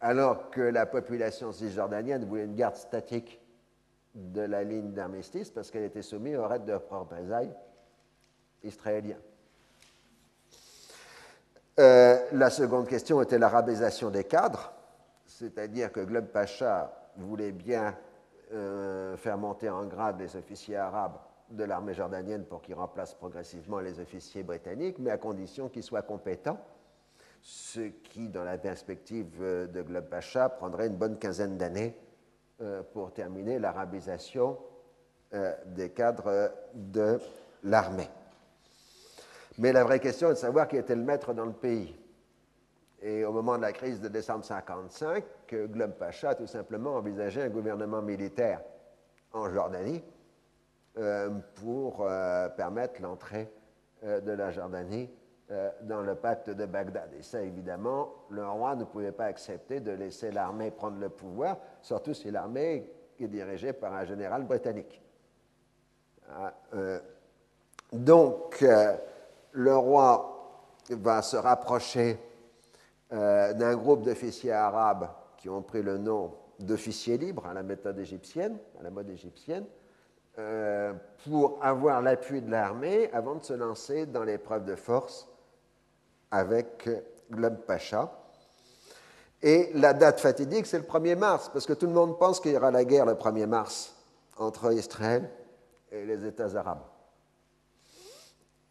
[0.00, 3.40] alors que la population cisjordanienne voulait une garde statique
[4.14, 7.54] de la ligne d'armistice parce qu'elle était soumise au raid de représailles
[8.62, 9.16] israélien.
[11.78, 14.72] Euh, la seconde question était l'arabisation des cadres,
[15.40, 17.96] c'est-à-dire que Globe Pacha voulait bien
[18.52, 21.16] euh, faire monter en grade les officiers arabes
[21.48, 26.02] de l'armée jordanienne pour qu'ils remplacent progressivement les officiers britanniques, mais à condition qu'ils soient
[26.02, 26.60] compétents,
[27.40, 31.96] ce qui, dans la perspective de Globe Pacha, prendrait une bonne quinzaine d'années
[32.60, 34.58] euh, pour terminer l'arabisation
[35.32, 37.18] euh, des cadres de
[37.64, 38.10] l'armée.
[39.56, 41.98] Mais la vraie question est de savoir qui était le maître dans le pays.
[43.02, 45.24] Et au moment de la crise de décembre 1955,
[45.72, 48.60] Glum Pacha a tout simplement envisagé un gouvernement militaire
[49.32, 50.02] en Jordanie
[50.98, 53.50] euh, pour euh, permettre l'entrée
[54.04, 55.08] euh, de la Jordanie
[55.82, 57.12] dans le pacte de Bagdad.
[57.18, 61.56] Et ça, évidemment, le roi ne pouvait pas accepter de laisser l'armée prendre le pouvoir,
[61.82, 62.88] surtout si l'armée
[63.18, 65.02] est dirigée par un général britannique.
[66.28, 66.54] Ah,
[67.92, 68.64] donc,
[69.50, 72.16] le roi va se rapprocher
[73.10, 78.58] d'un groupe d'officiers arabes qui ont pris le nom d'officiers libres à la méthode égyptienne,
[78.78, 79.64] à la mode égyptienne,
[80.38, 80.92] euh,
[81.24, 85.28] pour avoir l'appui de l'armée avant de se lancer dans l'épreuve de force
[86.30, 86.88] avec
[87.30, 88.12] Gleb Pacha.
[89.42, 92.52] Et la date fatidique, c'est le 1er mars, parce que tout le monde pense qu'il
[92.52, 93.96] y aura la guerre le 1er mars
[94.36, 95.28] entre Israël
[95.90, 96.82] et les États arabes.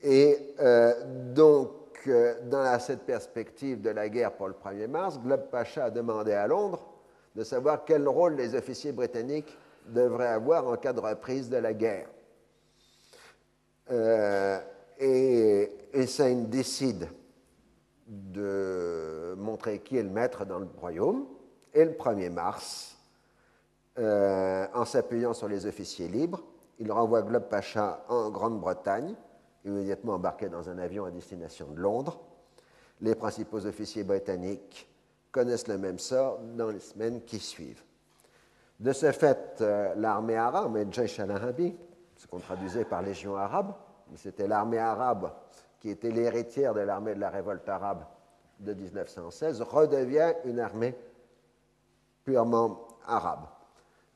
[0.01, 1.71] Et euh, donc,
[2.07, 6.47] dans cette perspective de la guerre pour le 1er mars, Gleb Pacha a demandé à
[6.47, 6.87] Londres
[7.35, 11.73] de savoir quel rôle les officiers britanniques devrait avoir en cas de reprise de la
[11.73, 12.07] guerre.
[13.91, 14.59] Euh,
[14.99, 17.09] et Hussein décide
[18.07, 21.25] de montrer qui est le maître dans le royaume.
[21.73, 22.97] Et le 1er mars,
[23.97, 26.43] euh, en s'appuyant sur les officiers libres,
[26.79, 29.15] il renvoie Globe Pacha en Grande-Bretagne,
[29.65, 32.19] immédiatement embarqué dans un avion à destination de Londres.
[33.01, 34.89] Les principaux officiers britanniques
[35.31, 37.83] connaissent le même sort dans les semaines qui suivent.
[38.79, 41.75] De ce fait, euh, l'armée arabe, et Jaish al-Arabi,
[42.15, 43.73] ce qu'on traduisait par Légion arabe,
[44.15, 45.31] c'était l'armée arabe
[45.79, 48.03] qui était l'héritière de l'armée de la révolte arabe
[48.59, 50.95] de 1916, redevient une armée
[52.25, 53.45] purement arabe.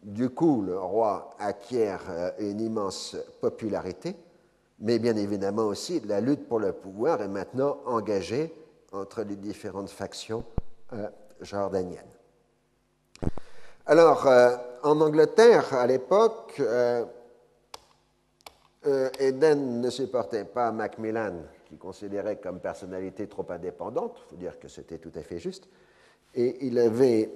[0.02, 4.16] Du coup, le roi acquiert euh, une immense popularité,
[4.84, 8.54] mais bien évidemment aussi la lutte pour le pouvoir est maintenant engagée
[8.92, 10.44] entre les différentes factions
[10.92, 11.08] euh,
[11.42, 12.02] jordaniennes.
[13.86, 17.06] Alors, euh, en Angleterre, à l'époque, euh,
[19.20, 24.68] Eden ne supportait pas Macmillan, qu'il considérait comme personnalité trop indépendante, il faut dire que
[24.68, 25.68] c'était tout à fait juste,
[26.36, 27.32] et il avait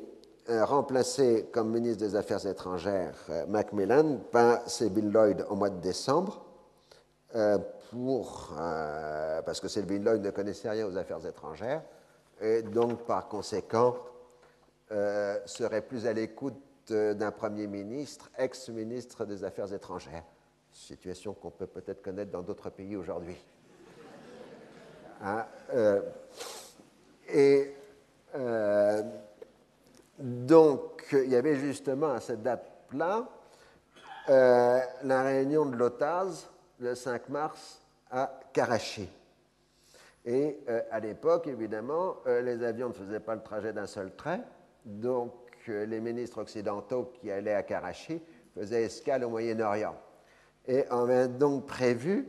[0.50, 3.16] remplacé comme ministre des Affaires étrangères
[3.48, 6.47] Macmillan par Bill Lloyd au mois de décembre,
[7.91, 8.53] pour,
[9.45, 11.84] parce que Bill Lloyd ne connaissait rien aux affaires étrangères,
[12.41, 13.95] et donc par conséquent,
[14.91, 16.55] euh, serait plus à l'écoute
[16.89, 20.23] d'un Premier ministre, ex-ministre des Affaires étrangères.
[20.71, 23.36] Situation qu'on peut peut-être connaître dans d'autres pays aujourd'hui.
[25.21, 26.01] Hein, euh,
[27.28, 27.73] et
[28.36, 29.01] euh,
[30.17, 33.28] donc, il y avait justement à cette date-là
[34.30, 36.49] la réunion de l'OTAS
[36.80, 39.09] le 5 mars à Karachi.
[40.25, 40.59] Et
[40.91, 44.41] à l'époque, évidemment, les avions ne faisaient pas le trajet d'un seul trait
[44.88, 45.34] donc
[45.69, 48.21] euh, les ministres occidentaux qui allaient à Karachi
[48.55, 49.95] faisaient escale au Moyen-Orient.
[50.65, 52.28] Et on a donc prévu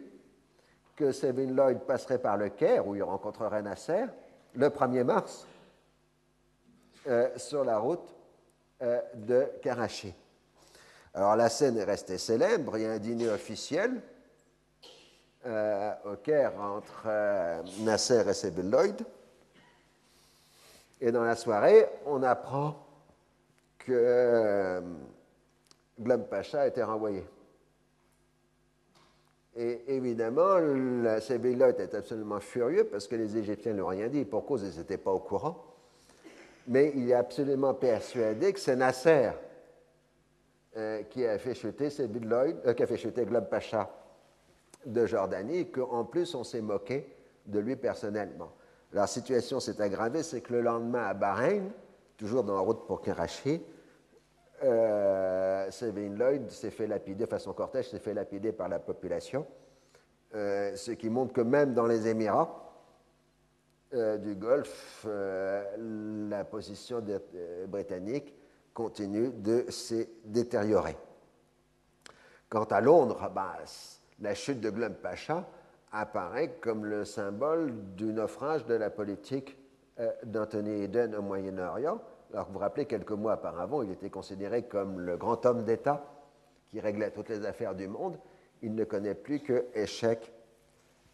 [0.96, 4.06] que Sabine Lloyd passerait par le Caire, où il rencontrerait Nasser,
[4.54, 5.46] le 1er mars,
[7.06, 8.14] euh, sur la route
[8.82, 10.12] euh, de Karachi.
[11.14, 14.02] Alors la scène est restée célèbre, il y a un dîner officiel
[15.44, 17.06] au Caire entre
[17.80, 19.04] Nasser et Sabine Lloyd.
[21.00, 22.86] Et dans la soirée, on apprend
[23.78, 24.80] que euh,
[25.98, 27.24] Glum Pacha a été renvoyé.
[29.56, 34.24] Et évidemment, Lot est absolument furieux parce que les Égyptiens ne l'ont rien dit.
[34.24, 35.64] Pour cause, ils n'étaient pas au courant.
[36.66, 39.30] Mais il est absolument persuadé que c'est Nasser
[40.76, 43.90] euh, qui a fait chuter euh, qui a fait chuter Glum Pacha
[44.86, 47.14] de Jordanie, qu'en plus, on s'est moqué
[47.46, 48.52] de lui personnellement.
[48.92, 51.70] La situation s'est aggravée, c'est que le lendemain à Bahreïn,
[52.16, 53.62] toujours dans la route pour Karachi,
[54.64, 59.46] euh, Lloyd s'est fait lapider, enfin son cortège s'est fait lapider par la population,
[60.34, 62.74] euh, ce qui montre que même dans les Émirats
[63.94, 67.02] euh, du Golfe, euh, la position
[67.66, 68.34] britannique
[68.74, 70.96] continue de se détériorer.
[72.48, 73.56] Quant à Londres, bah,
[74.20, 75.44] la chute de Glum Pacha
[75.92, 79.56] apparaît comme le symbole du naufrage de la politique
[80.00, 82.00] euh, d'Anthony Eden au Moyen-Orient.
[82.32, 86.04] Alors vous vous rappelez, quelques mois auparavant, il était considéré comme le grand homme d'État
[86.68, 88.18] qui réglait toutes les affaires du monde.
[88.60, 90.32] Il ne connaît plus que échec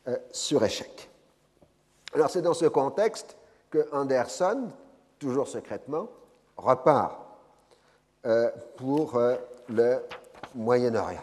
[0.09, 1.11] euh, sur échec.
[2.15, 3.37] Alors c'est dans ce contexte
[3.71, 4.71] que Anderson,
[5.19, 6.09] toujours secrètement,
[6.57, 7.21] repart
[8.27, 9.21] euh, pour
[9.69, 9.99] le
[10.55, 11.23] Moyen-Orient.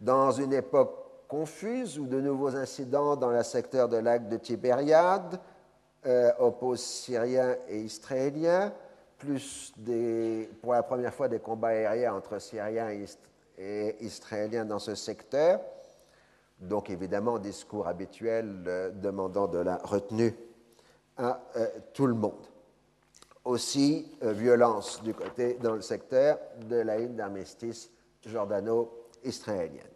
[0.00, 5.40] Dans une époque confuse ou de nouveaux incidents dans le secteur de lac de Tibériade
[6.06, 8.72] euh, oppose Syriens et Israéliens,
[9.18, 9.74] plus
[10.60, 12.90] pour la première fois des combats aériens entre Syriens
[13.58, 15.60] et, Israéliens dans ce secteur.
[16.60, 20.34] Donc évidemment, discours habituel euh, demandant de la retenue
[21.16, 22.46] à euh, tout le monde.
[23.44, 26.38] Aussi, violence du côté dans le secteur
[26.68, 27.90] de la ligne d'armistice
[29.26, 29.90] jordano-israélienne.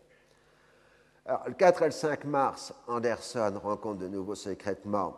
[1.47, 5.17] le 4 et le 5 mars, Anderson rencontre de nouveau secrètement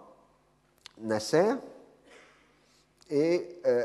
[0.98, 1.54] Nasser.
[3.10, 3.84] Euh,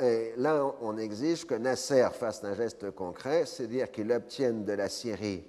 [0.00, 4.88] et, là, on exige que Nasser fasse un geste concret, c'est-à-dire qu'il obtienne de la
[4.88, 5.46] Syrie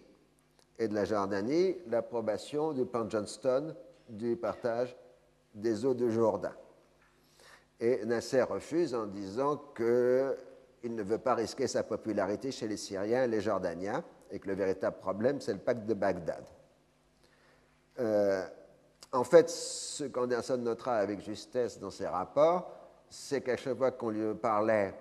[0.80, 3.76] et de la Jordanie l'approbation du plan Johnston
[4.08, 4.96] du partage
[5.54, 6.54] des eaux de Jourdain.
[7.80, 9.58] Et Nasser refuse en disant
[10.84, 14.50] qu'il ne veut pas risquer sa popularité chez les Syriens et les Jordaniens, et que
[14.50, 16.44] le véritable problème, c'est le pacte de Bagdad.
[18.00, 18.46] Euh,
[19.14, 22.70] en fait, ce qu'Anderson notera avec justesse dans ses rapports,
[23.10, 24.94] c'est qu'à chaque fois qu'on lui parlait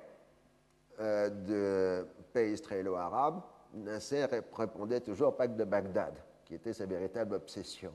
[1.00, 3.40] euh, de pays israélo-arabes,
[3.74, 6.14] Nasser répondait toujours pacte de Bagdad,
[6.44, 7.92] qui était sa véritable obsession.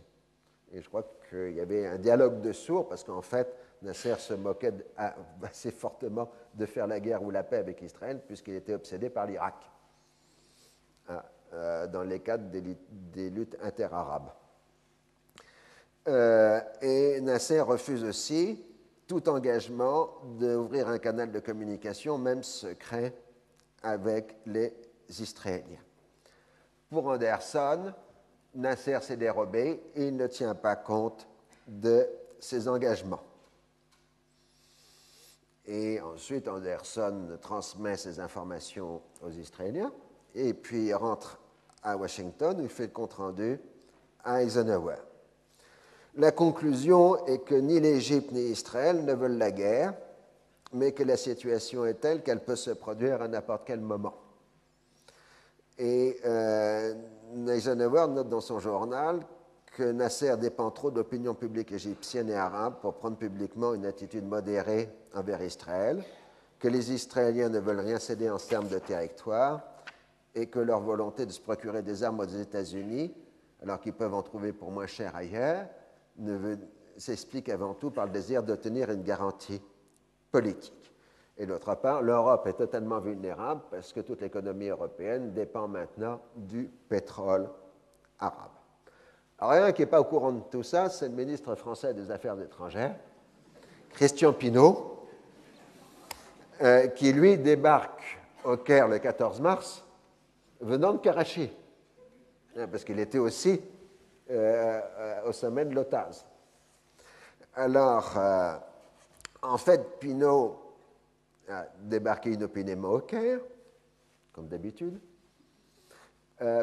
[0.73, 3.47] Et je crois qu'il y avait un dialogue de sourds, parce qu'en fait,
[3.81, 4.73] Nasser se moquait
[5.43, 9.25] assez fortement de faire la guerre ou la paix avec Israël, puisqu'il était obsédé par
[9.25, 9.55] l'Irak,
[11.09, 11.21] hein,
[11.53, 14.31] euh, dans les cadres des luttes interarabes.
[16.07, 18.63] Euh, et Nasser refuse aussi
[19.07, 20.09] tout engagement
[20.39, 23.13] d'ouvrir un canal de communication, même secret,
[23.83, 24.73] avec les
[25.09, 25.79] Israéliens.
[26.89, 27.93] Pour Anderson,
[28.55, 31.27] Nasser s'est dérobé et il ne tient pas compte
[31.67, 32.07] de
[32.39, 33.21] ses engagements.
[35.67, 39.91] Et ensuite, Anderson transmet ces informations aux Israéliens
[40.33, 41.39] et puis rentre
[41.83, 43.59] à Washington où il fait le compte-rendu
[44.23, 44.95] à Eisenhower.
[46.15, 49.93] La conclusion est que ni l'Égypte ni Israël ne veulent la guerre,
[50.73, 54.15] mais que la situation est telle qu'elle peut se produire à n'importe quel moment.
[55.77, 56.95] Et euh,
[57.49, 59.19] Eisenhower note dans son journal
[59.77, 64.25] que Nasser dépend trop de l'opinion publique égyptienne et arabe pour prendre publiquement une attitude
[64.25, 66.03] modérée envers Israël,
[66.57, 69.61] que les Israéliens ne veulent rien céder en termes de territoire
[70.33, 73.13] et que leur volonté de se procurer des armes aux États-Unis,
[73.61, 75.67] alors qu'ils peuvent en trouver pour moins cher ailleurs,
[76.97, 79.61] s'explique avant tout par le désir d'obtenir une garantie
[80.31, 80.91] politique.
[81.37, 86.63] Et d'autre part, l'Europe est totalement vulnérable parce que toute l'économie européenne dépend maintenant du
[86.89, 87.47] pétrole
[88.17, 88.56] arabe.
[89.39, 92.39] Alors, qui n'est pas au courant de tout ça, c'est le ministre français des Affaires
[92.41, 92.95] étrangères,
[93.91, 95.07] Christian Pinault,
[96.61, 99.85] euh, qui lui débarque au Caire le 14 mars,
[100.59, 101.51] venant de Karachi,
[102.57, 103.61] hein, parce qu'il était aussi
[104.31, 106.25] euh, euh, au sommet de l'OTAS.
[107.53, 108.17] Alors,
[109.41, 110.59] en fait, Pinault
[111.47, 113.39] a débarqué inopinément au Caire,
[114.31, 114.99] comme d'habitude,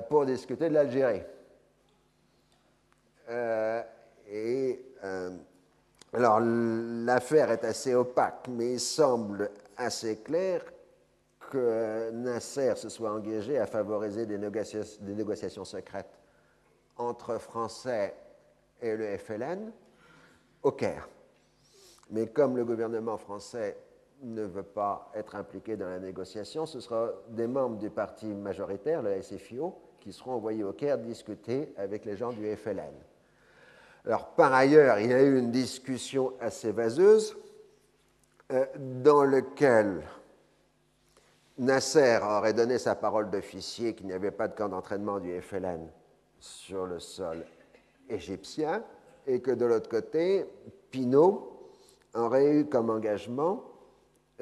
[0.09, 1.22] pour discuter de l'Algérie.
[3.29, 4.81] Et
[6.14, 10.64] alors, l'affaire est assez opaque, mais il semble assez clair
[11.51, 16.16] que Nasser se soit engagé à favoriser des négociations secrètes
[16.97, 18.14] entre Français
[18.81, 19.72] et le FLN
[20.62, 21.09] au Caire.
[22.11, 23.77] Mais comme le gouvernement français
[24.22, 29.03] ne veut pas être impliqué dans la négociation, ce sera des membres du parti majoritaire,
[29.03, 32.95] le SFIO, qui seront envoyés au Caire discuter avec les gens du FLN.
[34.07, 37.37] Alors, par ailleurs, il y a eu une discussion assez vaseuse
[38.53, 40.03] euh, dans laquelle
[41.57, 45.89] Nasser aurait donné sa parole d'officier qu'il n'y avait pas de camp d'entraînement du FLN
[46.39, 47.47] sur le sol
[48.11, 48.85] égyptien
[49.27, 50.45] et que de l'autre côté,
[50.91, 51.71] Pinault
[52.13, 53.65] aurait eu comme engagement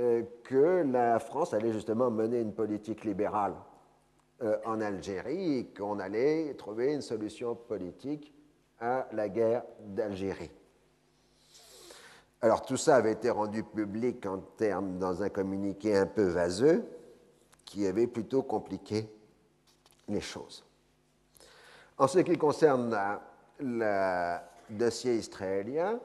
[0.01, 3.55] euh, que la France allait justement mener une politique libérale
[4.43, 8.35] euh, en Algérie et qu'on allait trouver une solution politique
[8.83, 10.51] à la guerre d'Algérie.
[12.43, 16.85] Alors tout ça avait été rendu public en termes dans un communiqué un peu vaseux
[17.64, 19.09] qui avait plutôt compliqué
[20.09, 20.64] les choses.
[21.97, 22.99] En ce qui concerne
[23.61, 24.37] le
[24.68, 26.01] dossier israélien,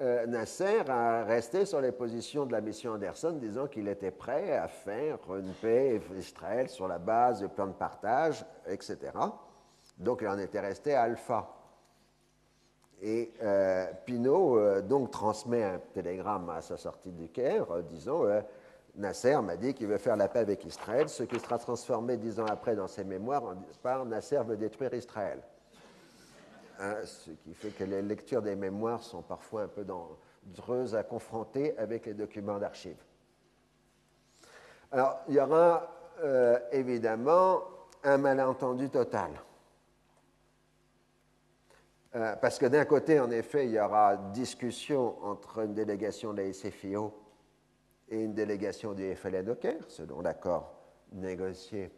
[0.00, 4.56] euh, Nasser a resté sur les positions de la mission Anderson, disant qu'il était prêt
[4.56, 8.98] à faire une paix Israël sur la base du plan de partage, etc.
[9.96, 11.57] Donc il en était resté à Alpha.
[13.00, 18.24] Et euh, Pinault euh, donc transmet un télégramme à sa sortie du Caire, disant
[18.96, 22.40] Nasser m'a dit qu'il veut faire la paix avec Israël, ce qui sera transformé dix
[22.40, 25.40] ans après dans ses mémoires par Nasser veut détruire Israël.
[26.80, 31.04] hein, ce qui fait que les lectures des mémoires sont parfois un peu dangereuses à
[31.04, 33.02] confronter avec les documents d'archives.
[34.90, 35.92] Alors, il y aura
[36.22, 37.62] euh, évidemment
[38.02, 39.30] un malentendu total.
[42.14, 46.42] Euh, parce que d'un côté, en effet, il y aura discussion entre une délégation de
[46.42, 46.48] la
[48.10, 50.72] et une délégation du FLN Caire, selon l'accord
[51.12, 51.90] négocié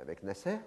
[0.00, 0.58] avec Nasser.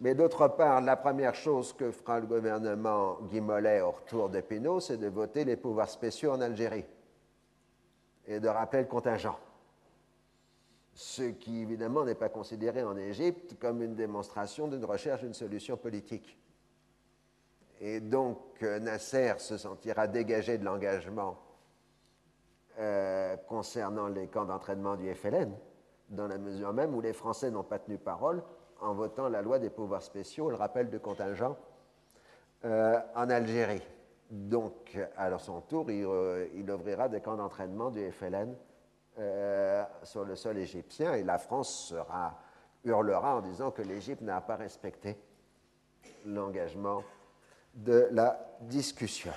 [0.00, 4.40] Mais d'autre part, la première chose que fera le gouvernement Guy Mollet au retour de
[4.40, 6.84] Pinot, c'est de voter les pouvoirs spéciaux en Algérie
[8.26, 9.38] et de rappeler le contingent.
[10.94, 15.76] Ce qui, évidemment, n'est pas considéré en Égypte comme une démonstration d'une recherche d'une solution
[15.76, 16.38] politique.
[17.80, 21.38] Et donc, euh, Nasser se sentira dégagé de l'engagement
[22.78, 25.52] euh, concernant les camps d'entraînement du FLN,
[26.08, 28.42] dans la mesure même où les Français n'ont pas tenu parole
[28.80, 31.56] en votant la loi des pouvoirs spéciaux, le rappel de contingent
[32.64, 33.82] euh, en Algérie.
[34.30, 38.54] Donc, à son tour, il, ouvrira des camps d'entraînement du FLN
[40.02, 41.94] sur le sol égyptien et la France
[42.84, 45.16] hurlera en disant que l'Égypte n'a pas respecté
[46.26, 47.02] l'engagement
[47.78, 49.32] de la discussion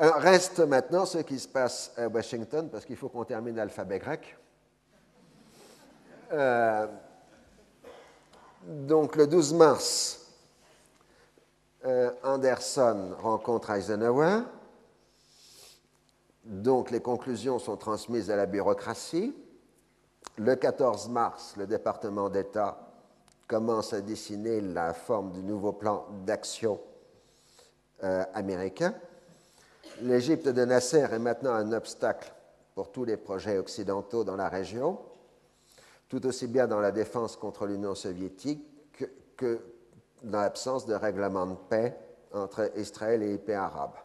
[0.00, 4.36] reste maintenant ce qui se passe à Washington, parce qu'il faut qu'on termine l'alphabet grec.
[6.32, 6.86] Euh,
[8.64, 10.26] donc le 12 mars,
[11.84, 14.42] euh, Anderson rencontre Eisenhower.
[16.44, 19.34] Donc les conclusions sont transmises à la bureaucratie.
[20.36, 22.89] Le 14 mars, le département d'État
[23.50, 26.80] commence à dessiner la forme du nouveau plan d'action
[28.04, 28.94] euh, américain.
[30.02, 32.32] L'Égypte de Nasser est maintenant un obstacle
[32.76, 35.00] pour tous les projets occidentaux dans la région,
[36.08, 38.64] tout aussi bien dans la défense contre l'Union soviétique
[39.36, 39.58] que
[40.22, 41.96] dans l'absence de règlement de paix
[42.32, 43.96] entre Israël et les pays arabes.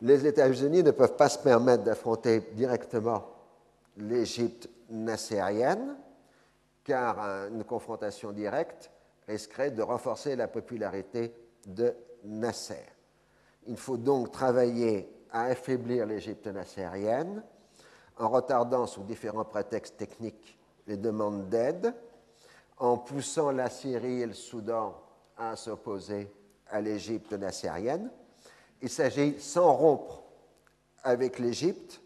[0.00, 3.24] Les États-Unis ne peuvent pas se permettre d'affronter directement
[3.96, 5.96] l'Égypte nassérienne,
[6.88, 7.18] car
[7.52, 8.90] une confrontation directe
[9.26, 11.34] risquerait de renforcer la popularité
[11.66, 12.82] de Nasser.
[13.66, 17.44] Il faut donc travailler à affaiblir l'Égypte nassérienne
[18.16, 21.92] en retardant sous différents prétextes techniques les demandes d'aide,
[22.78, 24.98] en poussant la Syrie et le Soudan
[25.36, 26.32] à s'opposer
[26.70, 28.10] à l'Égypte nassérienne.
[28.80, 30.22] Il s'agit, sans rompre
[31.02, 32.00] avec l'Égypte,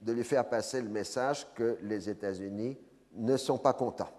[0.00, 2.78] de lui faire passer le message que les États-Unis
[3.14, 4.10] ne sont pas contents.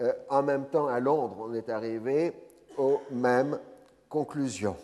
[0.00, 2.32] Euh, en même temps, à Londres, on est arrivé
[2.76, 3.58] aux mêmes
[4.08, 4.76] conclusions.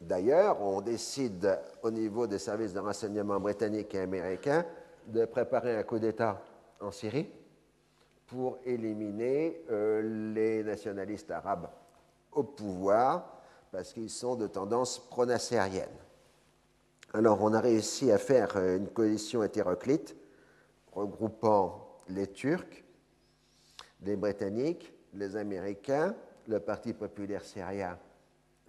[0.00, 4.64] D'ailleurs, on décide au niveau des services de renseignement britanniques et américains
[5.06, 6.42] de préparer un coup d'État
[6.80, 7.28] en Syrie
[8.26, 11.68] pour éliminer euh, les nationalistes arabes
[12.32, 13.40] au pouvoir
[13.70, 15.88] parce qu'ils sont de tendance pro-nassérienne.
[17.12, 20.16] Alors, on a réussi à faire euh, une coalition hétéroclite
[20.92, 22.84] regroupant les Turcs,
[24.02, 26.14] les Britanniques, les Américains,
[26.46, 27.98] le Parti populaire syrien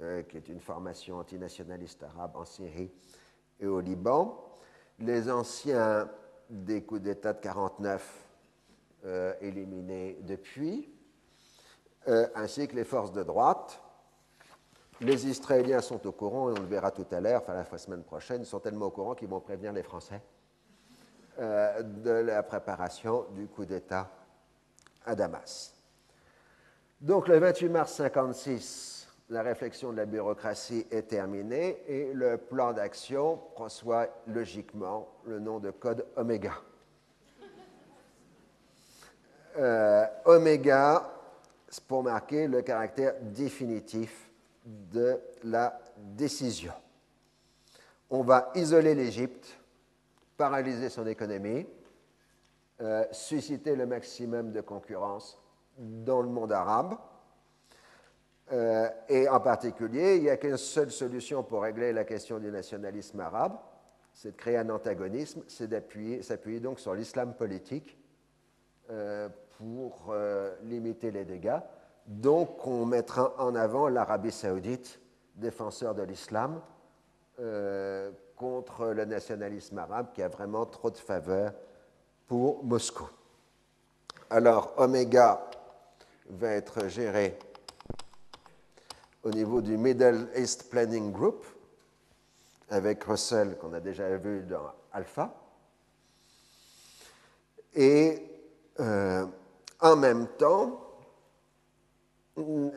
[0.01, 2.91] euh, qui est une formation antinationaliste arabe en Syrie
[3.59, 4.57] et au Liban.
[4.99, 6.09] Les anciens
[6.49, 8.27] des coups d'État de 1949
[9.05, 10.89] euh, éliminés depuis,
[12.07, 13.79] euh, ainsi que les forces de droite.
[15.01, 18.03] Les Israéliens sont au courant, et on le verra tout à l'heure, enfin la semaine
[18.03, 20.21] prochaine, ils sont tellement au courant qu'ils vont prévenir les Français
[21.39, 24.11] de la préparation du coup d'État
[25.05, 25.73] à Damas.
[26.99, 32.73] Donc le 28 mars 1956, la réflexion de la bureaucratie est terminée et le plan
[32.73, 36.53] d'action reçoit logiquement le nom de code Oméga.
[39.57, 41.11] Euh, oméga,
[41.87, 44.29] pour marquer le caractère définitif
[44.65, 46.73] de la décision.
[48.09, 49.57] On va isoler l'Égypte,
[50.37, 51.65] paralyser son économie,
[52.81, 55.39] euh, susciter le maximum de concurrence
[55.77, 56.95] dans le monde arabe
[58.51, 62.49] euh, et en particulier, il n'y a qu'une seule solution pour régler la question du
[62.49, 63.53] nationalisme arabe,
[64.13, 65.69] c'est de créer un antagonisme, c'est
[66.23, 67.99] s'appuyer donc sur l'islam politique
[68.89, 69.29] euh,
[69.59, 70.15] pour
[70.63, 71.59] limiter les dégâts.
[72.07, 74.99] Donc on mettra en avant l'Arabie saoudite,
[75.35, 76.61] défenseur de l'islam,
[78.35, 81.53] contre le nationalisme arabe qui a vraiment trop de faveur
[82.31, 83.09] pour Moscou.
[84.29, 85.49] Alors Omega
[86.29, 87.37] va être géré
[89.21, 91.45] au niveau du Middle East Planning Group,
[92.69, 95.35] avec Russell, qu'on a déjà vu dans Alpha.
[97.75, 98.23] Et
[98.79, 99.25] euh,
[99.81, 100.79] en même temps,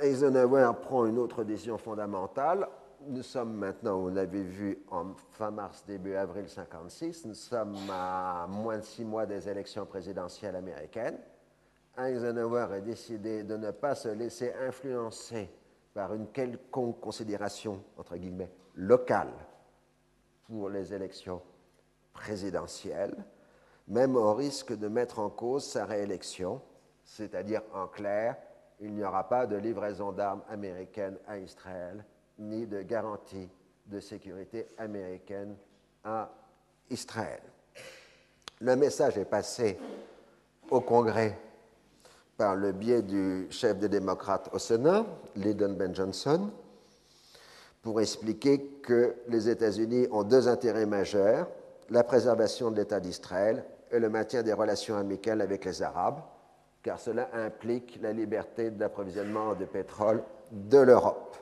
[0.01, 2.69] Eisenhower prend une autre décision fondamentale.
[3.07, 7.27] Nous sommes maintenant, vous l'avez vu, en fin mars, début avril 56.
[7.27, 11.19] Nous sommes à moins de six mois des élections présidentielles américaines.
[11.99, 15.51] Eisenhower a décidé de ne pas se laisser influencer
[15.93, 19.33] par une quelconque considération, entre guillemets, locale
[20.47, 21.43] pour les élections
[22.13, 23.17] présidentielles,
[23.87, 26.63] même au risque de mettre en cause sa réélection,
[27.05, 28.37] c'est-à-dire en clair,
[28.81, 32.05] il n'y aura pas de livraison d'armes américaines à Israël,
[32.39, 33.49] ni de garantie
[33.87, 35.57] de sécurité américaine
[36.05, 36.31] à
[36.91, 37.41] Israël.
[38.61, 39.79] Le message est passé
[40.71, 41.39] au Congrès
[42.37, 45.07] par le biais du chef des démocrates au Sénat,
[45.37, 46.51] Lyndon Ben Johnson,
[47.83, 51.49] pour expliquer que les États-Unis ont deux intérêts majeurs,
[51.91, 56.21] la préservation de l'État d'Israël et le maintien des relations amicales avec les Arabes,
[56.83, 61.37] car cela implique la liberté d'approvisionnement de pétrole de l'Europe.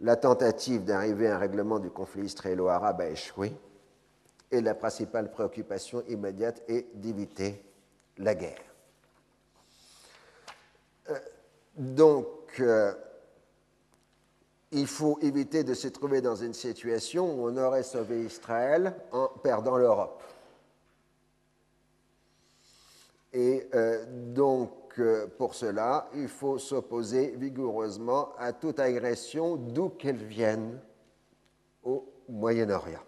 [0.00, 3.52] La tentative d'arriver à un règlement du conflit israélo-arabe a échoué
[4.50, 7.62] et la principale préoccupation immédiate est d'éviter
[8.18, 8.62] la guerre.
[11.10, 11.18] Euh,
[11.76, 12.26] donc,
[12.60, 12.92] euh,
[14.72, 19.28] il faut éviter de se trouver dans une situation où on aurait sauvé Israël en
[19.28, 20.22] perdant l'Europe.
[23.32, 24.72] Et euh, donc,
[25.38, 30.80] pour cela, il faut s'opposer vigoureusement à toute agression, d'où qu'elle vienne,
[31.82, 33.00] au Moyen-Orient.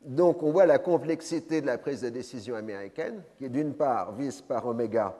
[0.00, 4.42] Donc, on voit la complexité de la prise de décision américaine, qui d'une part vise
[4.42, 5.16] par oméga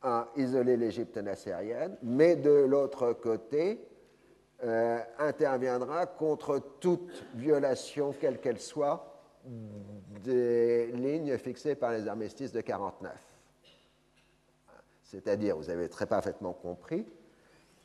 [0.00, 3.80] à isoler l'Égypte nassérienne, mais de l'autre côté,
[4.64, 9.20] euh, interviendra contre toute violation, quelle qu'elle soit,
[10.24, 13.12] des lignes fixées par les armistices de 49.
[15.08, 17.06] C'est-à-dire, vous avez très parfaitement compris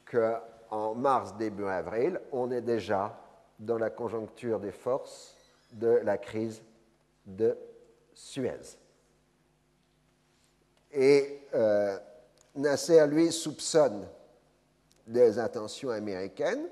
[0.05, 3.17] qu'en mars, début avril, on est déjà
[3.57, 5.37] dans la conjoncture des forces
[5.71, 6.61] de la crise
[7.25, 7.57] de
[8.13, 8.77] Suez.
[10.91, 11.97] Et euh,
[12.55, 14.05] Nasser, lui, soupçonne
[15.07, 16.67] des intentions américaines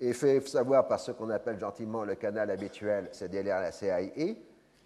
[0.00, 4.00] et fait savoir par ce qu'on appelle gentiment le canal habituel, c'est-à-dire la CIA,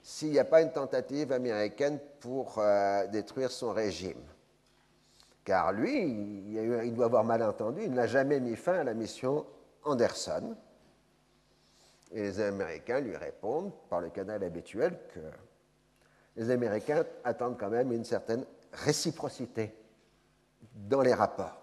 [0.02, 4.22] s'il n'y a pas une tentative américaine pour euh, détruire son régime.
[5.44, 9.46] Car lui, il, doit avoir mal entendu, il n'a jamais mis fin à la mission
[9.84, 10.54] Anderson.
[12.12, 15.20] Et les Américains lui répondent par le canal habituel que
[16.36, 19.74] les Américains attendent quand même une certaine réciprocité
[20.74, 21.60] dans les rapports.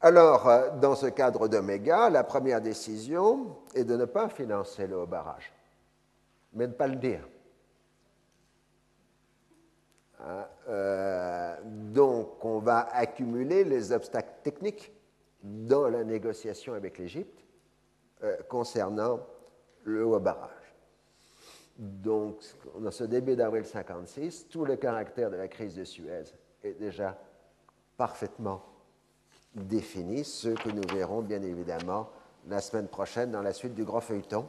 [0.00, 4.98] Alors, euh, dans ce cadre d'Oméga, la première décision est de ne pas financer le
[4.98, 5.52] haut barrage,
[6.56, 7.28] mais ne pas le dire.
[10.20, 14.92] Hein, euh, donc, on va accumuler les obstacles techniques
[15.42, 17.44] dans la négociation avec l'Égypte
[18.24, 19.20] euh, concernant
[19.84, 20.50] le haut barrage.
[21.78, 22.40] Donc,
[22.80, 26.24] dans ce début d'avril 56, tout le caractère de la crise de Suez
[26.64, 27.18] est déjà
[27.98, 28.62] parfaitement
[29.54, 32.10] défini, ce que nous verrons bien évidemment
[32.48, 34.48] la semaine prochaine dans la suite du grand feuilleton.